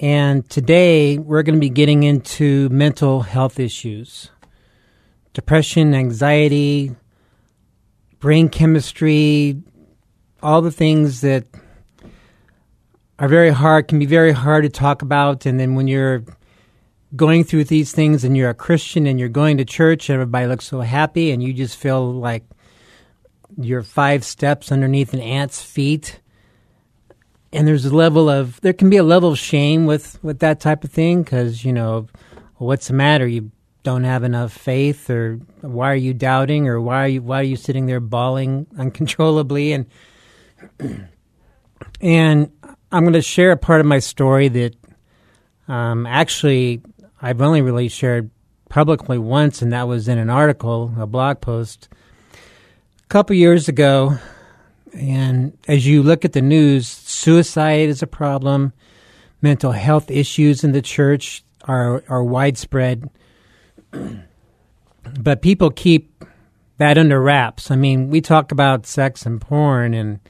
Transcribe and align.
And 0.00 0.48
today 0.48 1.18
we're 1.18 1.42
going 1.42 1.56
to 1.56 1.60
be 1.60 1.70
getting 1.70 2.04
into 2.04 2.68
mental 2.68 3.22
health 3.22 3.58
issues 3.58 4.30
depression, 5.32 5.94
anxiety, 5.94 6.96
brain 8.18 8.48
chemistry, 8.48 9.62
all 10.42 10.62
the 10.62 10.72
things 10.72 11.20
that 11.20 11.46
are 13.18 13.28
very 13.28 13.50
hard, 13.50 13.88
can 13.88 13.98
be 13.98 14.06
very 14.06 14.32
hard 14.32 14.64
to 14.64 14.68
talk 14.68 15.02
about. 15.02 15.46
And 15.46 15.58
then 15.58 15.74
when 15.74 15.86
you're 15.86 16.24
going 17.14 17.44
through 17.44 17.64
these 17.64 17.92
things 17.92 18.24
and 18.24 18.36
you're 18.36 18.50
a 18.50 18.54
Christian 18.54 19.06
and 19.06 19.18
you're 19.18 19.28
going 19.28 19.58
to 19.58 19.64
church, 19.64 20.10
everybody 20.10 20.46
looks 20.46 20.66
so 20.66 20.80
happy, 20.80 21.30
and 21.30 21.42
you 21.42 21.52
just 21.52 21.76
feel 21.76 22.12
like 22.12 22.44
you're 23.56 23.82
five 23.82 24.24
steps 24.24 24.70
underneath 24.70 25.14
an 25.14 25.20
ant's 25.20 25.62
feet. 25.62 26.20
And 27.52 27.66
there's 27.66 27.86
a 27.86 27.94
level 27.94 28.28
of 28.28 28.60
there 28.60 28.72
can 28.72 28.90
be 28.90 28.98
a 28.98 29.02
level 29.02 29.32
of 29.32 29.38
shame 29.38 29.86
with 29.86 30.22
with 30.22 30.40
that 30.40 30.60
type 30.60 30.84
of 30.84 30.90
thing 30.90 31.22
because 31.22 31.64
you 31.64 31.72
know 31.72 32.06
what's 32.56 32.88
the 32.88 32.94
matter 32.94 33.26
you 33.26 33.50
don't 33.84 34.04
have 34.04 34.22
enough 34.22 34.52
faith 34.52 35.08
or 35.08 35.36
why 35.62 35.90
are 35.90 35.96
you 35.96 36.12
doubting 36.12 36.68
or 36.68 36.80
why 36.80 37.04
are 37.04 37.08
you 37.08 37.22
why 37.22 37.40
are 37.40 37.44
you 37.44 37.56
sitting 37.56 37.86
there 37.86 38.00
bawling 38.00 38.66
uncontrollably 38.78 39.72
and 39.72 39.86
and 42.00 42.52
I'm 42.90 43.04
going 43.04 43.12
to 43.12 43.22
share 43.22 43.52
a 43.52 43.56
part 43.56 43.80
of 43.80 43.86
my 43.86 43.98
story 43.98 44.48
that 44.48 44.74
um, 45.68 46.06
actually 46.06 46.82
I've 47.20 47.40
only 47.42 47.62
really 47.62 47.88
shared 47.88 48.30
publicly 48.68 49.18
once, 49.18 49.62
and 49.62 49.72
that 49.72 49.88
was 49.88 50.08
in 50.08 50.18
an 50.18 50.30
article, 50.30 50.92
a 50.98 51.06
blog 51.06 51.40
post, 51.40 51.88
a 52.32 53.06
couple 53.08 53.34
years 53.34 53.68
ago. 53.68 54.18
And 54.94 55.56
as 55.66 55.86
you 55.86 56.02
look 56.02 56.24
at 56.24 56.32
the 56.32 56.42
news, 56.42 56.86
suicide 57.28 57.90
is 57.90 58.02
a 58.02 58.06
problem. 58.06 58.72
Mental 59.42 59.72
health 59.72 60.10
issues 60.10 60.64
in 60.64 60.72
the 60.72 60.80
church 60.80 61.44
are 61.64 62.02
are 62.08 62.24
widespread, 62.24 63.10
but 65.20 65.42
people 65.42 65.70
keep 65.70 66.24
that 66.78 66.96
under 66.96 67.20
wraps. 67.20 67.70
I 67.70 67.76
mean, 67.76 68.08
we 68.08 68.22
talk 68.22 68.50
about 68.50 68.86
sex 68.86 69.26
and 69.26 69.40
porn 69.40 69.92
and 69.92 70.20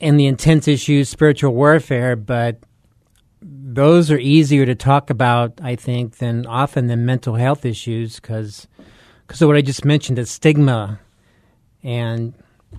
and 0.00 0.18
the 0.18 0.26
intense 0.26 0.66
issues, 0.66 1.10
spiritual 1.10 1.54
warfare, 1.54 2.16
but 2.16 2.58
those 3.42 4.10
are 4.10 4.18
easier 4.18 4.64
to 4.64 4.74
talk 4.74 5.10
about, 5.10 5.60
I 5.62 5.76
think, 5.76 6.16
than 6.16 6.46
often 6.46 6.86
than 6.86 7.04
mental 7.04 7.34
health 7.34 7.66
issues 7.66 8.18
because 8.18 8.66
because 9.26 9.42
of 9.42 9.48
what 9.48 9.56
I 9.58 9.60
just 9.60 9.84
mentioned, 9.84 10.16
the 10.16 10.24
stigma. 10.24 10.98
And 11.82 12.32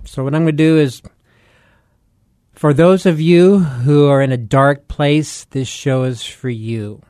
so, 0.06 0.24
what 0.24 0.34
I'm 0.34 0.42
going 0.42 0.58
to 0.58 0.64
do 0.64 0.80
is, 0.80 1.04
for 2.54 2.74
those 2.74 3.06
of 3.06 3.20
you 3.20 3.60
who 3.60 4.08
are 4.08 4.22
in 4.22 4.32
a 4.32 4.38
dark 4.38 4.88
place, 4.88 5.46
this 5.46 5.68
show 5.68 6.04
is 6.04 6.24
for 6.24 6.50
you. 6.50 7.02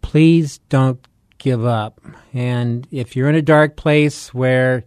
Please 0.00 0.58
don't 0.68 1.06
give 1.38 1.64
up. 1.64 2.00
And 2.32 2.86
if 2.90 3.14
you're 3.16 3.28
in 3.28 3.34
a 3.34 3.42
dark 3.42 3.76
place 3.76 4.32
where 4.32 4.84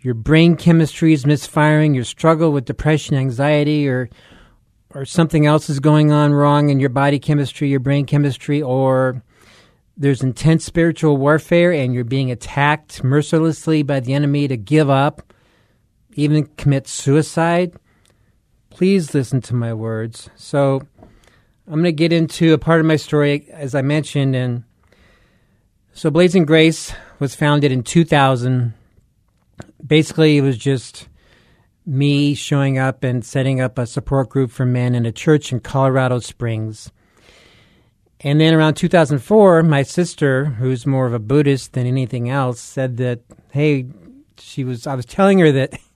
your 0.00 0.14
brain 0.14 0.56
chemistry 0.56 1.12
is 1.12 1.26
misfiring, 1.26 1.94
you 1.94 2.04
struggle 2.04 2.52
with 2.52 2.64
depression, 2.64 3.16
anxiety, 3.16 3.88
or 3.88 4.08
or 4.94 5.06
something 5.06 5.46
else 5.46 5.70
is 5.70 5.80
going 5.80 6.12
on 6.12 6.34
wrong 6.34 6.68
in 6.68 6.78
your 6.78 6.90
body 6.90 7.18
chemistry, 7.18 7.68
your 7.70 7.80
brain 7.80 8.04
chemistry, 8.04 8.60
or 8.60 9.22
there's 9.96 10.22
intense 10.22 10.64
spiritual 10.64 11.16
warfare 11.16 11.72
and 11.72 11.94
you're 11.94 12.04
being 12.04 12.30
attacked 12.30 13.02
mercilessly 13.02 13.82
by 13.82 14.00
the 14.00 14.12
enemy 14.12 14.48
to 14.48 14.56
give 14.56 14.90
up, 14.90 15.32
even 16.14 16.44
commit 16.56 16.86
suicide, 16.86 17.74
please 18.72 19.14
listen 19.14 19.40
to 19.42 19.54
my 19.54 19.74
words. 19.74 20.30
So 20.34 20.82
I'm 21.66 21.74
going 21.74 21.84
to 21.84 21.92
get 21.92 22.12
into 22.12 22.54
a 22.54 22.58
part 22.58 22.80
of 22.80 22.86
my 22.86 22.96
story, 22.96 23.46
as 23.50 23.74
I 23.74 23.82
mentioned. 23.82 24.34
And 24.34 24.64
so 25.92 26.10
Blazing 26.10 26.46
Grace 26.46 26.92
was 27.18 27.34
founded 27.34 27.70
in 27.70 27.82
2000. 27.82 28.72
Basically, 29.86 30.38
it 30.38 30.40
was 30.40 30.56
just 30.56 31.08
me 31.84 32.34
showing 32.34 32.78
up 32.78 33.04
and 33.04 33.24
setting 33.24 33.60
up 33.60 33.78
a 33.78 33.86
support 33.86 34.30
group 34.30 34.50
for 34.50 34.64
men 34.64 34.94
in 34.94 35.04
a 35.04 35.12
church 35.12 35.52
in 35.52 35.60
Colorado 35.60 36.18
Springs. 36.18 36.90
And 38.20 38.40
then 38.40 38.54
around 38.54 38.74
2004, 38.74 39.64
my 39.64 39.82
sister, 39.82 40.46
who's 40.46 40.86
more 40.86 41.06
of 41.06 41.12
a 41.12 41.18
Buddhist 41.18 41.72
than 41.72 41.86
anything 41.86 42.30
else, 42.30 42.60
said 42.60 42.96
that, 42.98 43.20
hey, 43.50 43.86
she 44.38 44.64
was, 44.64 44.86
I 44.86 44.94
was 44.94 45.04
telling 45.04 45.40
her 45.40 45.52
that 45.52 45.78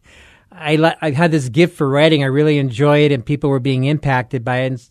I, 0.58 0.96
I 1.02 1.10
had 1.10 1.30
this 1.30 1.48
gift 1.48 1.76
for 1.76 1.88
writing. 1.88 2.22
I 2.22 2.26
really 2.26 2.58
enjoy 2.58 3.04
it, 3.04 3.12
and 3.12 3.24
people 3.24 3.50
were 3.50 3.60
being 3.60 3.84
impacted 3.84 4.44
by 4.44 4.58
it. 4.58 4.66
And 4.66 4.90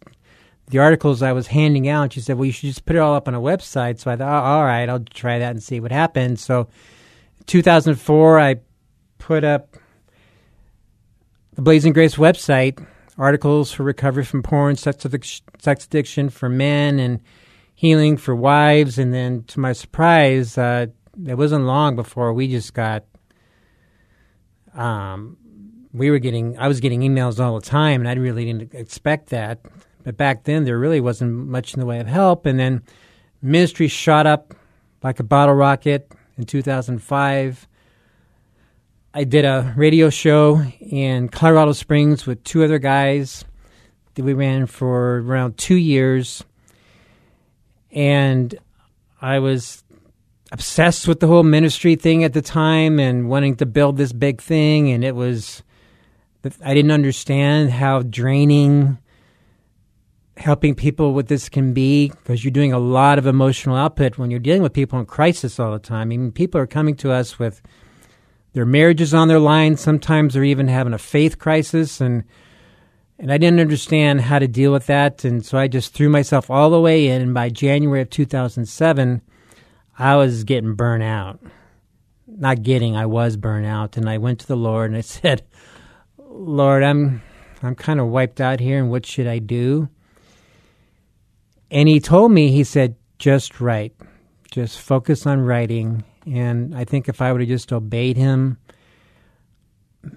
the 0.68 0.80
articles 0.80 1.22
I 1.22 1.31
was 1.31 1.48
handing 1.48 1.88
out, 1.88 2.14
she 2.14 2.22
said, 2.22 2.38
well, 2.38 2.46
you 2.46 2.52
should 2.52 2.68
just 2.68 2.86
put 2.86 2.96
it 2.96 3.00
all 3.00 3.16
up 3.16 3.28
on 3.28 3.36
a 3.36 3.42
website. 3.42 4.00
So 4.00 4.12
I 4.12 4.16
thought, 4.16 4.44
oh, 4.44 4.48
all 4.48 4.64
right, 4.64 4.88
I'll 4.88 5.00
try 5.00 5.40
that 5.40 5.52
and 5.52 5.62
see 5.62 5.80
what 5.80 5.92
happens. 5.92 6.44
So 6.44 6.68
2004, 7.48 8.40
I 8.40 8.56
put 9.18 9.44
up 9.44 9.75
the 11.54 11.62
Blazing 11.62 11.94
Grace 11.94 12.16
website, 12.16 12.86
articles 13.18 13.72
for 13.72 13.84
recovery 13.84 14.25
from 14.25 14.44
porn, 14.44 14.75
sex 14.75 15.06
addiction 15.06 16.30
for 16.30 16.50
men, 16.50 17.00
and 17.00 17.22
healing 17.74 18.18
for 18.18 18.36
wives. 18.36 18.98
And 18.98 19.14
then, 19.14 19.44
to 19.44 19.59
my 19.59 19.74
surprise, 19.74 20.58
uh, 20.58 20.88
it 21.25 21.36
wasn't 21.36 21.66
long 21.66 21.96
before 21.96 22.34
we 22.34 22.48
just 22.48 22.74
got. 22.74 23.06
Um, 24.74 25.38
we 25.95 26.11
were 26.11 26.19
getting, 26.19 26.57
I 26.57 26.67
was 26.67 26.79
getting 26.79 27.01
emails 27.01 27.44
all 27.44 27.59
the 27.59 27.66
time, 27.66 28.01
and 28.01 28.09
I 28.09 28.13
really 28.13 28.45
didn't 28.45 28.73
expect 28.73 29.29
that. 29.29 29.59
But 30.03 30.17
back 30.17 30.44
then, 30.44 30.66
there 30.66 30.78
really 30.78 31.01
wasn't 31.01 31.33
much 31.47 31.73
in 31.73 31.79
the 31.79 31.85
way 31.85 32.00
of 32.00 32.07
help. 32.07 32.45
And 32.45 32.59
then, 32.59 32.83
ministry 33.41 33.88
shot 33.88 34.25
up 34.25 34.53
like 35.03 35.19
a 35.19 35.23
bottle 35.23 35.56
rocket 35.56 36.11
in 36.38 36.45
2005. 36.45 37.67
I 39.13 39.23
did 39.23 39.45
a 39.45 39.73
radio 39.78 40.09
show 40.09 40.61
in 40.79 41.29
Colorado 41.29 41.72
Springs 41.72 42.25
with 42.25 42.44
two 42.44 42.63
other 42.63 42.79
guys 42.79 43.45
that 44.16 44.23
we 44.23 44.33
ran 44.33 44.66
for 44.66 45.19
around 45.19 45.57
two 45.57 45.75
years. 45.75 46.44
And 47.91 48.57
I 49.21 49.39
was 49.39 49.83
obsessed 50.51 51.07
with 51.07 51.19
the 51.19 51.27
whole 51.27 51.44
ministry 51.44 51.95
thing 51.95 52.24
at 52.24 52.33
the 52.33 52.41
time 52.41 53.00
and 53.00 53.30
wanting 53.30 53.56
to 53.57 53.65
build 53.65 53.98
this 53.98 54.12
big 54.12 54.41
thing. 54.41 54.91
And 54.91 55.03
it 55.03 55.15
was, 55.15 55.63
I 56.63 56.74
didn't 56.74 56.92
understand 56.92 57.71
how 57.71 58.01
draining 58.01 58.97
helping 60.38 60.75
people 60.75 61.13
with 61.13 61.27
this 61.27 61.47
can 61.47 61.74
be 61.74 62.09
because 62.09 62.44
you're 62.44 62.51
doing 62.51 62.74
a 62.74 62.80
lot 62.80 63.18
of 63.18 63.25
emotional 63.25 63.75
output 63.75 64.18
when 64.18 64.30
you're 64.30 64.39
dealing 64.39 64.62
with 64.62 64.74
people 64.74 65.00
in 65.00 65.06
crisis 65.06 65.59
all 65.59 65.71
the 65.71 65.80
time. 65.80 66.01
I 66.01 66.06
mean, 66.06 66.31
people 66.31 66.59
are 66.59 66.68
coming 66.68 66.95
to 66.97 67.12
us 67.12 67.39
with 67.39 67.62
their 68.53 68.65
marriages 68.65 69.13
on 69.13 69.27
their 69.27 69.39
line. 69.39 69.77
Sometimes 69.77 70.33
they're 70.33 70.44
even 70.44 70.68
having 70.68 70.94
a 70.94 70.97
faith 70.97 71.39
crisis, 71.39 72.01
and 72.01 72.24
and 73.18 73.31
I 73.31 73.38
didn't 73.38 73.62
understand 73.62 74.21
how 74.21 74.39
to 74.39 74.48
deal 74.48 74.74
with 74.74 74.88
that, 74.88 75.24
and 75.24 75.45
so 75.45 75.57
I 75.57 75.68
just 75.69 75.94
threw 75.94 76.09
myself 76.09 76.50
all 76.50 76.69
the 76.69 76.81
way 76.81 77.07
in. 77.07 77.21
And 77.21 77.33
by 77.33 77.50
January 77.50 78.01
of 78.01 78.09
2007, 78.09 79.21
I 79.98 80.15
was 80.18 80.44
getting 80.44 80.75
burnt 80.75 81.03
out. 81.03 81.39
Not 82.27 82.63
getting, 82.63 82.98
I 82.98 83.06
was 83.06 83.38
burnt 83.38 83.65
out, 83.65 83.95
and 83.95 84.09
I 84.09 84.18
went 84.18 84.39
to 84.39 84.48
the 84.48 84.57
Lord 84.57 84.89
and 84.89 84.98
I 84.98 85.01
said, 85.01 85.44
"Lord, 86.36 86.84
I'm 86.84 87.22
I'm 87.64 87.76
kind 87.76 88.00
of 88.00 88.08
wiped 88.08 88.42
out 88.42 88.60
here, 88.60 88.80
and 88.80 88.90
what 88.90 89.06
should 89.06 89.28
I 89.28 89.40
do?" 89.40 89.90
and 91.72 91.90
he 91.90 92.00
told 92.00 92.32
me, 92.32 92.52
he 92.52 92.64
said, 92.64 92.96
just 93.18 93.60
write, 93.60 93.94
just 94.52 94.80
focus 94.80 95.26
on 95.26 95.42
writing. 95.42 96.04
And 96.26 96.76
I 96.76 96.84
think 96.84 97.10
if 97.10 97.22
I 97.22 97.32
would 97.32 97.42
have 97.42 97.50
just 97.50 97.74
obeyed 97.74 98.18
him, 98.18 98.58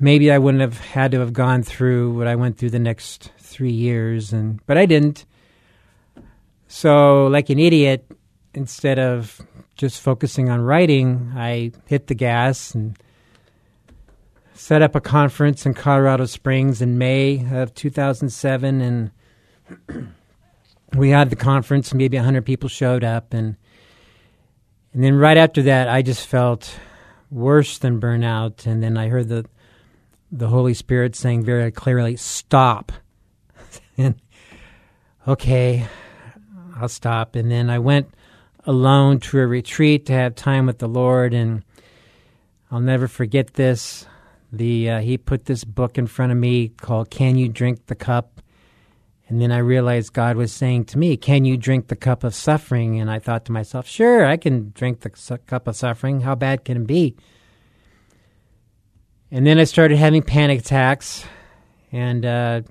maybe 0.00 0.31
I 0.31 0.38
wouldn't 0.38 0.61
have 0.61 0.79
had 0.79 1.12
to 1.12 1.20
have 1.20 1.32
gone 1.32 1.62
through 1.62 2.12
what 2.12 2.26
I 2.26 2.37
went 2.37 2.59
through 2.59 2.70
the 2.70 2.79
next 2.79 3.32
three 3.38 3.73
years. 3.73 4.32
And 4.32 4.65
but 4.67 4.79
I 4.79 4.87
didn't. 4.87 5.25
So, 6.69 7.26
like 7.29 7.49
an 7.50 7.59
idiot, 7.59 8.06
instead 8.53 8.99
of 8.99 9.41
just 9.75 10.00
focusing 10.00 10.50
on 10.50 10.61
writing, 10.61 11.32
I 11.35 11.73
hit 11.87 12.09
the 12.09 12.15
gas 12.15 12.75
and 12.75 12.97
set 14.58 14.82
up 14.82 14.96
a 14.96 15.00
conference 15.00 15.64
in 15.64 15.72
Colorado 15.72 16.26
Springs 16.26 16.82
in 16.82 16.99
May 16.99 17.46
of 17.52 17.72
2007, 17.75 18.81
and 18.81 19.10
we 20.96 21.10
had 21.10 21.31
the 21.31 21.37
conference. 21.37 21.94
Maybe 21.94 22.16
100 22.16 22.44
people 22.44 22.69
showed 22.69 23.05
up, 23.05 23.32
and 23.32 23.56
and 24.93 25.05
then 25.05 25.14
right 25.14 25.37
after 25.37 25.62
that, 25.62 25.88
I 25.88 26.02
just 26.02 26.26
felt 26.26 26.75
worse 27.31 27.78
than 27.78 28.00
burnout. 28.00 28.66
And 28.66 28.82
then 28.82 28.99
I 28.99 29.08
heard 29.08 29.28
the 29.28 29.46
the 30.32 30.49
Holy 30.49 30.75
Spirit 30.75 31.14
saying 31.14 31.44
very 31.44 31.70
clearly, 31.70 32.16
"Stop." 32.16 32.90
and 33.96 34.16
okay, 35.26 35.87
I'll 36.76 36.88
stop. 36.88 37.37
And 37.37 37.49
then 37.49 37.70
I 37.70 37.78
went 37.78 38.12
alone 38.64 39.20
to 39.20 39.38
a 39.38 39.46
retreat 39.46 40.06
to 40.06 40.12
have 40.14 40.34
time 40.34 40.66
with 40.66 40.78
the 40.78 40.88
Lord, 40.88 41.32
and 41.32 41.62
I'll 42.72 42.81
never 42.81 43.06
forget 43.06 43.55
this. 43.55 44.05
The 44.50 44.90
uh, 44.90 45.00
he 45.00 45.18
put 45.18 45.44
this 45.44 45.64
book 45.64 45.98
in 45.98 46.06
front 46.06 46.32
of 46.32 46.38
me 46.38 46.68
called 46.68 47.10
"Can 47.10 47.36
You 47.36 47.48
Drink 47.48 47.86
the 47.86 47.94
Cup," 47.94 48.40
and 49.28 49.42
then 49.42 49.52
I 49.52 49.58
realized 49.58 50.14
God 50.14 50.36
was 50.36 50.52
saying 50.52 50.86
to 50.86 50.98
me, 50.98 51.18
"Can 51.18 51.44
you 51.44 51.58
drink 51.58 51.88
the 51.88 51.96
cup 51.96 52.24
of 52.24 52.34
suffering?" 52.34 52.98
And 52.98 53.10
I 53.10 53.18
thought 53.18 53.44
to 53.46 53.52
myself, 53.52 53.86
"Sure, 53.86 54.24
I 54.24 54.38
can 54.38 54.72
drink 54.74 55.00
the 55.00 55.10
su- 55.14 55.36
cup 55.46 55.68
of 55.68 55.76
suffering. 55.76 56.22
How 56.22 56.34
bad 56.34 56.64
can 56.64 56.78
it 56.78 56.86
be?" 56.86 57.14
And 59.30 59.46
then 59.46 59.58
I 59.58 59.64
started 59.64 59.98
having 59.98 60.22
panic 60.22 60.60
attacks, 60.60 61.26
and 61.92 62.24
uh, 62.24 62.62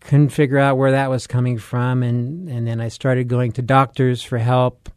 couldn't 0.00 0.28
figure 0.28 0.58
out 0.58 0.76
where 0.76 0.90
that 0.90 1.08
was 1.08 1.26
coming 1.26 1.56
from. 1.56 2.02
And 2.02 2.50
and 2.50 2.66
then 2.66 2.82
I 2.82 2.88
started 2.88 3.28
going 3.28 3.52
to 3.52 3.62
doctors 3.62 4.22
for 4.22 4.36
help, 4.36 4.90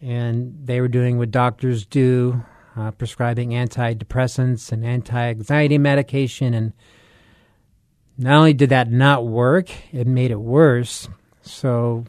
and 0.00 0.54
they 0.62 0.80
were 0.80 0.86
doing 0.86 1.18
what 1.18 1.32
doctors 1.32 1.84
do 1.84 2.44
uh, 2.76 2.90
prescribing 2.92 3.50
antidepressants 3.50 4.70
and 4.70 4.84
anti 4.84 5.28
anxiety 5.30 5.78
medication. 5.78 6.54
And 6.54 6.72
not 8.18 8.36
only 8.36 8.54
did 8.54 8.70
that 8.70 8.90
not 8.90 9.26
work, 9.26 9.70
it 9.92 10.06
made 10.06 10.30
it 10.30 10.40
worse. 10.40 11.08
So 11.42 12.04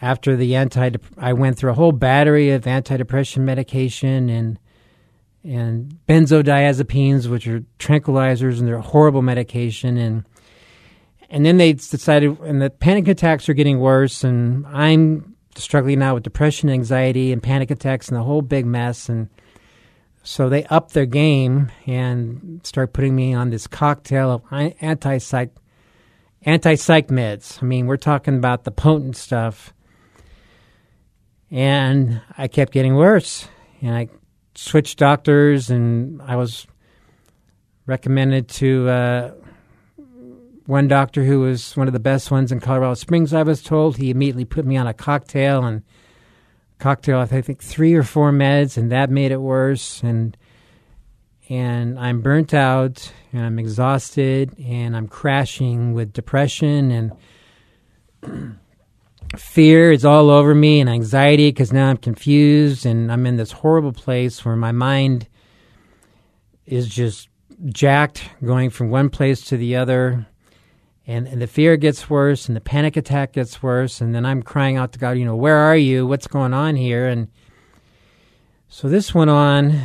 after 0.00 0.36
the 0.36 0.54
anti, 0.56 0.90
I 1.18 1.32
went 1.32 1.56
through 1.56 1.70
a 1.70 1.74
whole 1.74 1.92
battery 1.92 2.50
of 2.50 2.64
antidepressant 2.64 3.42
medication 3.42 4.28
and 4.28 4.58
and 5.42 5.98
benzodiazepines, 6.08 7.26
which 7.26 7.46
are 7.46 7.62
tranquilizers, 7.78 8.58
and 8.58 8.66
they're 8.66 8.78
horrible 8.78 9.20
medication. 9.20 9.98
And 9.98 10.24
and 11.28 11.44
then 11.44 11.56
they 11.56 11.72
decided, 11.72 12.38
and 12.40 12.62
the 12.62 12.70
panic 12.70 13.08
attacks 13.08 13.48
are 13.48 13.54
getting 13.54 13.80
worse, 13.80 14.24
and 14.24 14.66
I'm 14.66 15.33
struggling 15.56 15.98
now 15.98 16.14
with 16.14 16.22
depression, 16.22 16.68
anxiety, 16.68 17.32
and 17.32 17.42
panic 17.42 17.70
attacks, 17.70 18.08
and 18.08 18.16
the 18.16 18.22
whole 18.22 18.42
big 18.42 18.66
mess. 18.66 19.08
And 19.08 19.28
so 20.22 20.48
they 20.48 20.64
upped 20.64 20.94
their 20.94 21.06
game 21.06 21.70
and 21.86 22.60
start 22.64 22.92
putting 22.92 23.14
me 23.14 23.34
on 23.34 23.50
this 23.50 23.66
cocktail 23.66 24.30
of 24.30 24.42
anti 24.80 25.18
psych 25.18 25.50
anti 26.42 26.74
psych 26.74 27.08
meds. 27.08 27.62
I 27.62 27.66
mean, 27.66 27.86
we're 27.86 27.96
talking 27.96 28.36
about 28.36 28.64
the 28.64 28.70
potent 28.70 29.16
stuff. 29.16 29.72
And 31.50 32.20
I 32.36 32.48
kept 32.48 32.72
getting 32.72 32.96
worse, 32.96 33.46
and 33.80 33.94
I 33.94 34.08
switched 34.56 34.98
doctors, 34.98 35.70
and 35.70 36.20
I 36.22 36.36
was 36.36 36.66
recommended 37.86 38.48
to 38.48 38.88
uh, 38.88 39.30
one 40.66 40.88
doctor 40.88 41.24
who 41.24 41.40
was 41.40 41.76
one 41.76 41.86
of 41.86 41.92
the 41.92 42.00
best 42.00 42.30
ones 42.30 42.50
in 42.50 42.60
Colorado 42.60 42.94
Springs. 42.94 43.34
I 43.34 43.42
was 43.42 43.62
told 43.62 43.96
he 43.96 44.10
immediately 44.10 44.44
put 44.44 44.64
me 44.64 44.76
on 44.76 44.86
a 44.86 44.94
cocktail 44.94 45.64
and 45.64 45.82
cocktail. 46.78 47.18
I 47.18 47.26
think 47.26 47.62
three 47.62 47.94
or 47.94 48.02
four 48.02 48.32
meds, 48.32 48.76
and 48.76 48.90
that 48.90 49.10
made 49.10 49.32
it 49.32 49.40
worse. 49.40 50.02
And 50.02 50.36
and 51.50 51.98
I'm 51.98 52.22
burnt 52.22 52.54
out, 52.54 53.12
and 53.32 53.44
I'm 53.44 53.58
exhausted, 53.58 54.58
and 54.58 54.96
I'm 54.96 55.08
crashing 55.08 55.92
with 55.92 56.12
depression 56.12 57.12
and. 58.22 58.58
fear 59.36 59.90
is 59.90 60.04
all 60.04 60.30
over 60.30 60.54
me 60.54 60.80
and 60.80 60.88
anxiety 60.88 61.48
because 61.48 61.72
now 61.72 61.88
I'm 61.88 61.96
confused 61.96 62.86
and 62.86 63.10
I'm 63.10 63.26
in 63.26 63.36
this 63.36 63.50
horrible 63.50 63.92
place 63.92 64.44
where 64.44 64.54
my 64.54 64.70
mind 64.70 65.28
is 66.66 66.88
just 66.88 67.28
jacked, 67.66 68.22
going 68.44 68.70
from 68.70 68.90
one 68.90 69.10
place 69.10 69.42
to 69.46 69.56
the 69.56 69.76
other. 69.76 70.26
And, 71.06 71.26
and 71.28 71.40
the 71.40 71.46
fear 71.46 71.76
gets 71.76 72.08
worse 72.08 72.48
and 72.48 72.56
the 72.56 72.62
panic 72.62 72.96
attack 72.96 73.32
gets 73.32 73.62
worse. 73.62 74.00
And 74.00 74.14
then 74.14 74.24
I'm 74.24 74.42
crying 74.42 74.76
out 74.76 74.92
to 74.92 74.98
God, 74.98 75.12
you 75.12 75.24
know, 75.24 75.36
where 75.36 75.58
are 75.58 75.76
you? 75.76 76.06
What's 76.06 76.26
going 76.26 76.54
on 76.54 76.76
here? 76.76 77.06
And 77.06 77.28
so 78.68 78.88
this 78.88 79.14
went 79.14 79.30
on 79.30 79.82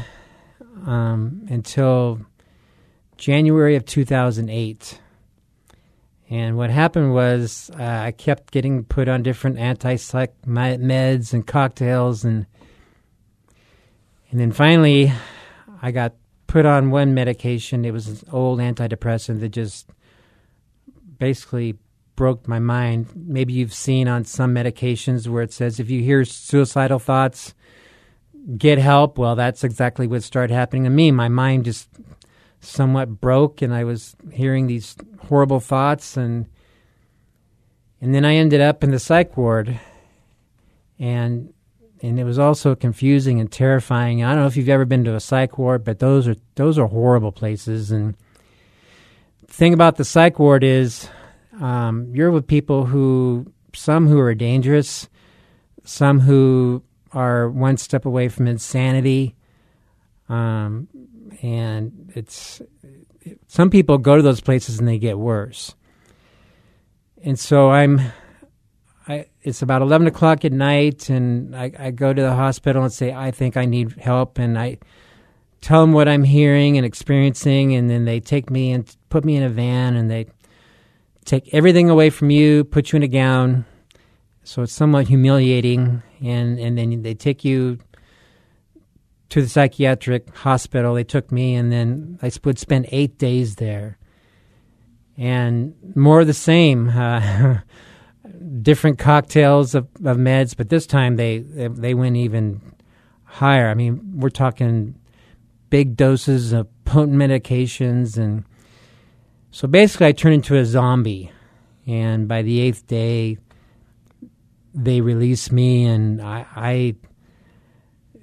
um, 0.86 1.46
until 1.50 2.22
January 3.18 3.76
of 3.76 3.86
2008. 3.86 5.00
And 6.30 6.58
what 6.58 6.70
happened 6.70 7.14
was 7.14 7.72
uh, 7.78 7.84
I 7.84 8.12
kept 8.12 8.52
getting 8.52 8.84
put 8.84 9.08
on 9.08 9.24
different 9.24 9.58
anti-psych 9.58 10.34
meds 10.44 11.34
and 11.34 11.46
cocktails, 11.46 12.24
and 12.24 12.46
and 14.30 14.40
then 14.40 14.52
finally, 14.52 15.12
I 15.82 15.90
got 15.90 16.14
put 16.46 16.68
on 16.68 16.92
one 16.92 17.16
medication. 17.16 17.84
It 17.84 17.92
was 17.92 18.08
an 18.08 18.30
old 18.32 18.60
antidepressant 18.60 19.40
that 19.40 19.50
just 19.50 19.90
basically 21.20 21.78
broke 22.16 22.48
my 22.48 22.60
mind. 22.60 23.08
Maybe 23.16 23.54
you've 23.54 23.74
seen 23.74 24.08
on 24.08 24.26
some 24.26 24.54
medications 24.54 25.28
where 25.28 25.44
it 25.44 25.54
says 25.54 25.80
if 25.80 25.90
you 25.90 26.02
hear 26.02 26.26
suicidal 26.26 27.00
thoughts, 27.00 27.54
get 28.58 28.78
help. 28.78 29.18
Well, 29.18 29.36
that's 29.36 29.64
exactly 29.64 30.08
what 30.08 30.24
started 30.24 30.54
happening 30.54 30.86
to 30.86 30.90
me. 30.90 31.12
My 31.12 31.30
mind 31.30 31.66
just 31.66 31.90
somewhat 32.62 33.22
broke 33.22 33.62
and 33.62 33.74
I 33.74 33.84
was 33.84 34.16
hearing 34.32 34.68
these 34.68 34.96
horrible 35.28 35.60
thoughts 35.60 36.18
and 36.18 36.48
and 38.02 38.16
then 38.16 38.26
I 38.26 38.36
ended 38.36 38.62
up 38.62 38.84
in 38.84 38.92
the 38.92 39.00
psych 39.00 39.38
ward 39.38 39.80
and 40.98 41.54
and 42.02 42.20
it 42.20 42.24
was 42.24 42.40
also 42.40 42.76
confusing 42.76 43.40
and 43.40 43.52
terrifying. 43.52 44.24
I 44.24 44.32
don't 44.32 44.42
know 44.42 44.48
if 44.48 44.56
you've 44.56 44.70
ever 44.70 44.86
been 44.86 45.04
to 45.04 45.16
a 45.16 45.20
psych 45.20 45.58
ward, 45.58 45.84
but 45.84 46.00
those 46.00 46.28
are 46.28 46.36
those 46.56 46.78
are 46.78 46.88
horrible 46.88 47.32
places. 47.32 47.92
And 47.92 48.16
thing 49.50 49.74
about 49.74 49.98
the 49.98 50.06
psych 50.06 50.40
ward 50.40 50.64
is 50.64 51.10
um, 51.60 52.14
you're 52.14 52.32
with 52.32 52.48
people 52.48 52.86
who 52.86 53.52
some 53.74 54.08
who 54.08 54.20
are 54.20 54.34
dangerous, 54.34 55.10
some 55.84 56.20
who 56.20 56.84
are 57.12 57.50
one 57.50 57.78
step 57.78 58.06
away 58.06 58.30
from 58.30 58.48
insanity, 58.48 59.36
um, 60.30 60.88
and 61.42 62.12
it's 62.16 62.62
some 63.48 63.70
people 63.70 63.98
go 63.98 64.16
to 64.16 64.22
those 64.22 64.42
places 64.42 64.80
and 64.80 64.88
they 64.88 64.98
get 64.98 65.18
worse. 65.18 65.76
And 67.22 67.38
so 67.38 67.70
I'm, 67.72 68.00
I 69.08 69.26
it's 69.42 69.62
about 69.62 69.82
eleven 69.82 70.08
o'clock 70.08 70.46
at 70.46 70.54
night, 70.54 71.10
and 71.10 71.56
I, 71.56 71.72
I 71.78 71.92
go 71.92 72.14
to 72.14 72.22
the 72.22 72.36
hospital 72.36 72.84
and 72.84 72.94
say 72.94 73.14
I 73.14 73.32
think 73.32 73.58
I 73.58 73.66
need 73.66 73.94
help, 73.94 74.38
and 74.38 74.58
I 74.58 74.78
tell 75.62 75.82
them 75.82 75.94
what 75.94 76.08
I'm 76.08 76.24
hearing 76.24 76.78
and 76.78 76.86
experiencing, 76.86 77.76
and 77.76 77.90
then 77.90 78.06
they 78.06 78.20
take 78.20 78.50
me 78.50 78.72
and 78.72 78.96
put 79.10 79.26
me 79.26 79.36
in 79.36 79.44
a 79.44 79.50
van, 79.50 79.96
and 79.96 80.10
they 80.10 80.28
take 81.26 81.54
everything 81.54 81.90
away 81.90 82.10
from 82.10 82.30
you, 82.30 82.64
put 82.64 82.92
you 82.92 82.98
in 82.98 83.04
a 83.04 83.08
gown. 83.08 83.66
So 84.44 84.64
it's 84.64 84.74
somewhat 84.74 85.08
humiliating, 85.08 86.02
and 86.24 86.60
and 86.60 86.78
then 86.78 87.02
they 87.02 87.14
take 87.14 87.44
you 87.46 87.78
to 89.30 89.42
the 89.42 89.50
psychiatric 89.50 90.36
hospital. 90.36 90.96
They 90.96 91.04
took 91.04 91.32
me, 91.32 91.56
and 91.56 91.72
then 91.72 92.20
I 92.22 92.32
would 92.44 92.58
spend 92.58 92.88
eight 92.90 93.18
days 93.18 93.56
there. 93.56 93.98
And 95.18 95.76
more 95.96 96.22
of 96.22 96.28
the 96.28 96.34
same, 96.34 96.90
uh, 96.96 97.60
different 98.62 99.00
cocktails 99.00 99.76
of, 99.76 99.88
of 100.06 100.18
meds, 100.18 100.56
but 100.56 100.70
this 100.70 100.88
time 100.88 101.16
they 101.18 101.40
they 101.40 101.94
went 101.94 102.16
even 102.16 102.62
higher. 103.26 103.70
I 103.70 103.74
mean, 103.74 104.00
we're 104.16 104.30
talking 104.30 104.96
big 105.70 105.96
doses 105.96 106.54
of 106.54 106.68
potent 106.86 107.18
medications, 107.18 108.18
and 108.18 108.44
so 109.52 109.68
basically, 109.68 110.08
I 110.08 110.12
turned 110.12 110.36
into 110.36 110.56
a 110.56 110.66
zombie. 110.66 111.32
And 111.88 112.28
by 112.28 112.44
the 112.44 112.60
eighth 112.60 112.86
day, 112.86 113.40
they 114.76 115.02
released 115.02 115.52
me, 115.52 115.86
and 115.86 116.22
I, 116.22 116.46
I 116.56 116.96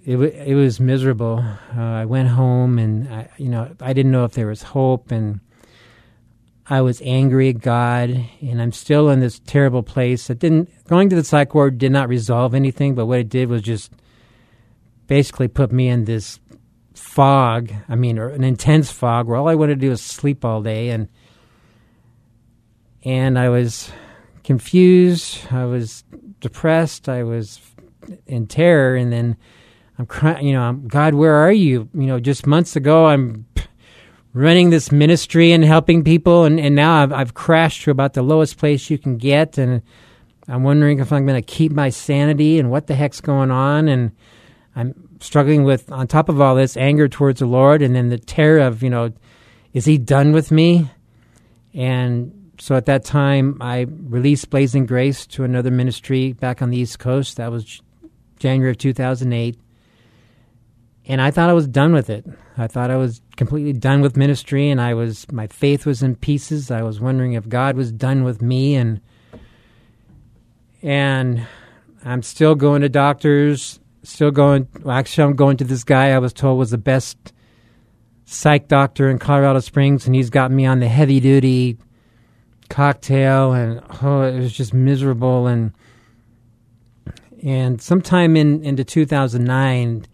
it 0.04 0.12
w- 0.12 0.30
it 0.30 0.54
was 0.54 0.78
miserable. 0.78 1.44
Uh, 1.76 1.80
I 1.80 2.04
went 2.04 2.28
home, 2.28 2.78
and 2.78 3.08
I, 3.12 3.28
you 3.38 3.48
know 3.48 3.74
I 3.80 3.92
didn't 3.92 4.12
know 4.12 4.24
if 4.24 4.32
there 4.32 4.46
was 4.46 4.62
hope, 4.62 5.10
and 5.10 5.40
I 6.68 6.80
was 6.80 7.02
angry 7.04 7.48
at 7.48 7.60
God, 7.60 8.10
and 8.40 8.62
I'm 8.62 8.72
still 8.72 9.10
in 9.10 9.18
this 9.18 9.40
terrible 9.40 9.82
place. 9.82 10.30
It 10.30 10.38
didn't 10.38 10.70
going 10.86 11.08
to 11.10 11.16
the 11.16 11.24
psych 11.24 11.52
ward 11.52 11.78
did 11.78 11.90
not 11.90 12.08
resolve 12.08 12.54
anything, 12.54 12.94
but 12.94 13.06
what 13.06 13.18
it 13.18 13.28
did 13.28 13.48
was 13.48 13.62
just 13.62 13.92
basically 15.08 15.48
put 15.48 15.72
me 15.72 15.88
in 15.88 16.04
this 16.04 16.38
fog. 16.98 17.72
I 17.88 17.94
mean, 17.94 18.18
or 18.18 18.28
an 18.28 18.44
intense 18.44 18.90
fog 18.90 19.26
where 19.26 19.36
all 19.36 19.48
I 19.48 19.54
wanted 19.54 19.76
to 19.76 19.80
do 19.86 19.90
was 19.90 20.02
sleep 20.02 20.44
all 20.44 20.62
day, 20.62 20.90
and 20.90 21.08
and 23.04 23.38
I 23.38 23.48
was 23.48 23.90
confused. 24.44 25.40
I 25.50 25.64
was 25.64 26.04
depressed. 26.40 27.08
I 27.08 27.22
was 27.22 27.60
in 28.26 28.46
terror, 28.46 28.96
and 28.96 29.12
then 29.12 29.36
I'm 29.98 30.06
crying. 30.06 30.46
You 30.46 30.54
know, 30.54 30.62
I'm, 30.62 30.88
God, 30.88 31.14
where 31.14 31.34
are 31.34 31.52
you? 31.52 31.88
You 31.94 32.06
know, 32.06 32.20
just 32.20 32.46
months 32.46 32.76
ago, 32.76 33.06
I'm 33.06 33.46
running 34.32 34.68
this 34.68 34.92
ministry 34.92 35.52
and 35.52 35.64
helping 35.64 36.04
people, 36.04 36.44
and, 36.44 36.60
and 36.60 36.74
now 36.74 37.02
I've, 37.02 37.12
I've 37.12 37.34
crashed 37.34 37.84
to 37.84 37.90
about 37.90 38.12
the 38.12 38.22
lowest 38.22 38.58
place 38.58 38.90
you 38.90 38.98
can 38.98 39.16
get, 39.16 39.56
and 39.56 39.80
I'm 40.46 40.62
wondering 40.62 40.98
if 40.98 41.10
I'm 41.10 41.24
going 41.26 41.42
to 41.42 41.46
keep 41.46 41.72
my 41.72 41.88
sanity 41.88 42.58
and 42.58 42.70
what 42.70 42.86
the 42.86 42.94
heck's 42.94 43.22
going 43.22 43.50
on, 43.50 43.88
and 43.88 44.12
I'm 44.76 45.18
struggling 45.20 45.64
with, 45.64 45.90
on 45.90 46.06
top 46.06 46.28
of 46.28 46.40
all 46.40 46.54
this, 46.54 46.76
anger 46.76 47.08
towards 47.08 47.40
the 47.40 47.46
Lord, 47.46 47.82
and 47.82 47.96
then 47.96 48.10
the 48.10 48.18
terror 48.18 48.60
of, 48.60 48.82
you 48.82 48.90
know, 48.90 49.12
is 49.72 49.86
He 49.86 49.98
done 49.98 50.32
with 50.32 50.52
me? 50.52 50.90
And 51.74 52.52
so 52.58 52.76
at 52.76 52.86
that 52.86 53.04
time, 53.04 53.56
I 53.60 53.86
released 53.88 54.50
Blazing 54.50 54.86
Grace 54.86 55.26
to 55.28 55.44
another 55.44 55.70
ministry 55.70 56.32
back 56.32 56.62
on 56.62 56.70
the 56.70 56.78
East 56.78 56.98
Coast. 56.98 57.38
That 57.38 57.50
was 57.50 57.80
January 58.38 58.70
of 58.70 58.78
2008. 58.78 59.58
And 61.08 61.22
I 61.22 61.30
thought 61.30 61.48
I 61.48 61.54
was 61.54 61.68
done 61.68 61.92
with 61.92 62.10
it. 62.10 62.26
I 62.58 62.66
thought 62.66 62.90
I 62.90 62.96
was 62.96 63.20
completely 63.36 63.72
done 63.72 64.00
with 64.00 64.16
ministry, 64.16 64.70
and 64.70 64.80
I 64.80 64.94
was 64.94 65.30
my 65.30 65.46
faith 65.46 65.86
was 65.86 66.02
in 66.02 66.16
pieces. 66.16 66.70
I 66.70 66.82
was 66.82 67.00
wondering 67.00 67.34
if 67.34 67.48
God 67.48 67.76
was 67.76 67.92
done 67.92 68.24
with 68.24 68.42
me, 68.42 68.74
and 68.74 69.00
and 70.82 71.46
I'm 72.04 72.22
still 72.22 72.54
going 72.54 72.82
to 72.82 72.88
doctors, 72.88 73.78
still 74.08 74.30
going. 74.30 74.68
Well, 74.82 74.96
actually, 74.96 75.24
I'm 75.24 75.36
going 75.36 75.56
to 75.58 75.64
this 75.64 75.84
guy 75.84 76.10
I 76.10 76.18
was 76.18 76.32
told 76.32 76.58
was 76.58 76.70
the 76.70 76.78
best 76.78 77.32
psych 78.24 78.68
doctor 78.68 79.10
in 79.10 79.18
Colorado 79.18 79.60
Springs, 79.60 80.06
and 80.06 80.14
he's 80.14 80.30
got 80.30 80.50
me 80.50 80.66
on 80.66 80.80
the 80.80 80.88
heavy 80.88 81.20
duty 81.20 81.78
cocktail, 82.68 83.52
and 83.52 83.80
oh, 84.02 84.22
it 84.22 84.38
was 84.38 84.52
just 84.52 84.74
miserable. 84.74 85.46
And 85.46 85.72
and 87.42 87.80
sometime 87.80 88.36
in 88.36 88.62
into 88.64 88.84
2009 88.84 90.06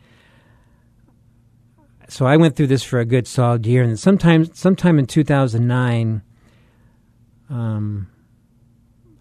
so 2.12 2.26
I 2.26 2.36
went 2.36 2.56
through 2.56 2.66
this 2.66 2.82
for 2.82 3.00
a 3.00 3.06
good 3.06 3.26
solid 3.26 3.64
year, 3.64 3.82
and 3.82 3.98
sometime 3.98 4.44
sometime 4.52 4.98
in 4.98 5.06
2009, 5.06 6.20
um, 7.48 8.06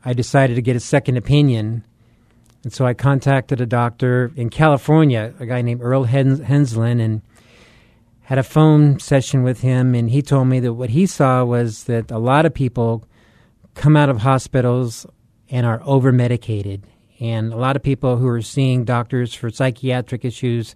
I 0.03 0.11
decided 0.11 0.55
to 0.55 0.61
get 0.61 0.75
a 0.75 0.81
second 0.81 1.15
opinion, 1.15 1.85
and 2.63 2.71
so 2.71 2.85
I 2.85 2.93
contacted 2.93 3.61
a 3.61 3.65
doctor 3.65 4.31
in 4.35 4.49
California, 4.49 5.33
a 5.39 5.45
guy 5.45 5.61
named 5.61 5.81
Earl 5.81 6.03
Hens- 6.03 6.39
Henslin, 6.39 6.99
and 6.99 7.21
had 8.21 8.37
a 8.37 8.43
phone 8.43 8.99
session 8.99 9.43
with 9.43 9.61
him, 9.61 9.95
and 9.95 10.09
he 10.09 10.21
told 10.21 10.47
me 10.47 10.59
that 10.59 10.73
what 10.73 10.91
he 10.91 11.05
saw 11.05 11.43
was 11.43 11.85
that 11.85 12.11
a 12.11 12.19
lot 12.19 12.45
of 12.45 12.53
people 12.53 13.03
come 13.73 13.97
out 13.97 14.09
of 14.09 14.19
hospitals 14.19 15.05
and 15.49 15.65
are 15.65 15.81
over 15.85 16.11
medicated, 16.11 16.83
and 17.19 17.51
a 17.51 17.57
lot 17.57 17.75
of 17.75 17.83
people 17.83 18.17
who 18.17 18.27
are 18.27 18.41
seeing 18.41 18.85
doctors 18.85 19.33
for 19.33 19.49
psychiatric 19.49 20.23
issues 20.23 20.75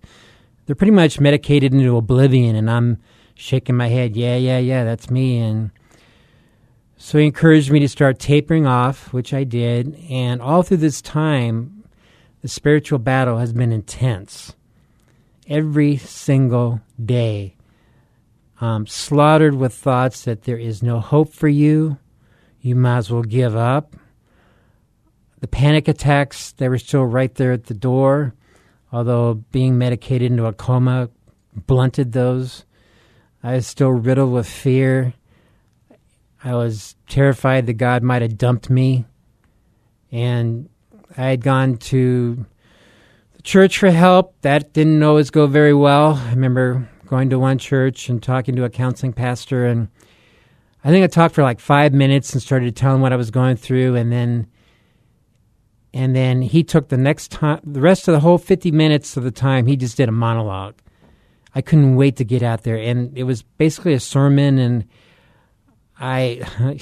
they're 0.65 0.75
pretty 0.75 0.92
much 0.92 1.20
medicated 1.20 1.74
into 1.74 1.96
oblivion, 1.98 2.56
and 2.56 2.70
I'm 2.70 2.98
shaking 3.36 3.75
my 3.75 3.88
head, 3.88 4.15
yeah, 4.15 4.36
yeah, 4.36 4.58
yeah, 4.58 4.84
that's 4.84 5.10
me. 5.10 5.38
And 5.38 5.72
so 6.98 7.18
he 7.18 7.25
encouraged 7.25 7.72
me 7.72 7.80
to 7.80 7.89
start 7.89 8.20
tapering 8.20 8.65
off, 8.65 9.13
which 9.13 9.34
I 9.34 9.44
did. 9.44 9.96
And 10.10 10.42
all 10.42 10.63
through 10.63 10.77
this 10.77 11.01
time, 11.01 11.75
the 12.45 12.49
spiritual 12.49 12.99
battle 12.99 13.39
has 13.39 13.53
been 13.53 13.71
intense. 13.71 14.55
Every 15.47 15.97
single 15.97 16.79
day, 17.03 17.55
um, 18.61 18.85
slaughtered 18.85 19.55
with 19.55 19.73
thoughts 19.73 20.25
that 20.25 20.43
there 20.43 20.59
is 20.59 20.83
no 20.83 20.99
hope 20.99 21.33
for 21.33 21.47
you, 21.47 21.97
you 22.61 22.75
might 22.75 22.97
as 22.97 23.09
well 23.09 23.23
give 23.23 23.55
up. 23.55 23.95
The 25.39 25.47
panic 25.47 25.87
attacks, 25.87 26.51
they 26.51 26.69
were 26.69 26.77
still 26.77 27.03
right 27.03 27.33
there 27.33 27.51
at 27.51 27.65
the 27.65 27.73
door 27.73 28.35
although 28.95 29.33
being 29.51 29.77
medicated 29.77 30.31
into 30.31 30.45
a 30.45 30.53
coma 30.53 31.09
blunted 31.67 32.13
those. 32.13 32.63
I 33.43 33.55
was 33.55 33.67
still 33.67 33.89
riddled 33.89 34.31
with 34.31 34.47
fear. 34.47 35.13
I 36.41 36.55
was 36.55 36.95
terrified 37.09 37.65
that 37.65 37.73
God 37.73 38.03
might 38.03 38.21
have 38.21 38.37
dumped 38.37 38.69
me. 38.69 39.03
And 40.13 40.69
I 41.17 41.27
had 41.27 41.41
gone 41.41 41.77
to 41.77 42.45
the 43.34 43.41
church 43.41 43.79
for 43.79 43.91
help. 43.91 44.36
That 44.41 44.74
didn't 44.74 45.03
always 45.03 45.29
go 45.29 45.48
very 45.48 45.74
well. 45.74 46.15
I 46.15 46.31
remember 46.31 46.89
going 47.05 47.29
to 47.29 47.39
one 47.39 47.57
church 47.57 48.10
and 48.10 48.22
talking 48.22 48.55
to 48.55 48.63
a 48.63 48.69
counseling 48.69 49.13
pastor. 49.13 49.65
And 49.65 49.88
I 50.84 50.89
think 50.89 51.03
I 51.03 51.07
talked 51.07 51.36
for 51.36 51.43
like 51.43 51.60
five 51.60 51.93
minutes 51.93 52.34
and 52.34 52.41
started 52.41 52.75
telling 52.75 53.01
what 53.01 53.13
I 53.13 53.15
was 53.15 53.31
going 53.31 53.55
through. 53.57 53.95
And 53.95 54.12
then 54.12 54.48
and 55.95 56.13
then 56.13 56.41
he 56.41 56.62
took 56.62 56.89
the 56.89 56.98
next 56.98 57.31
time 57.31 57.62
the 57.63 57.79
rest 57.79 58.07
of 58.07 58.12
the 58.12 58.19
whole 58.19 58.38
50 58.38 58.69
minutes 58.72 59.17
of 59.17 59.24
the 59.24 59.31
time 59.31 59.65
he 59.65 59.75
just 59.75 59.98
did 59.98 60.10
a 60.10 60.12
monologue 60.12 60.75
i 61.55 61.62
couldn't 61.62 61.95
wait 61.95 62.17
to 62.17 62.25
get 62.25 62.43
out 62.43 62.63
there 62.63 62.75
and 62.75 63.17
it 63.17 63.24
was 63.24 63.41
basically 63.41 63.93
a 63.93 64.00
sermon 64.00 64.60
and 64.60 64.86
i 66.00 66.41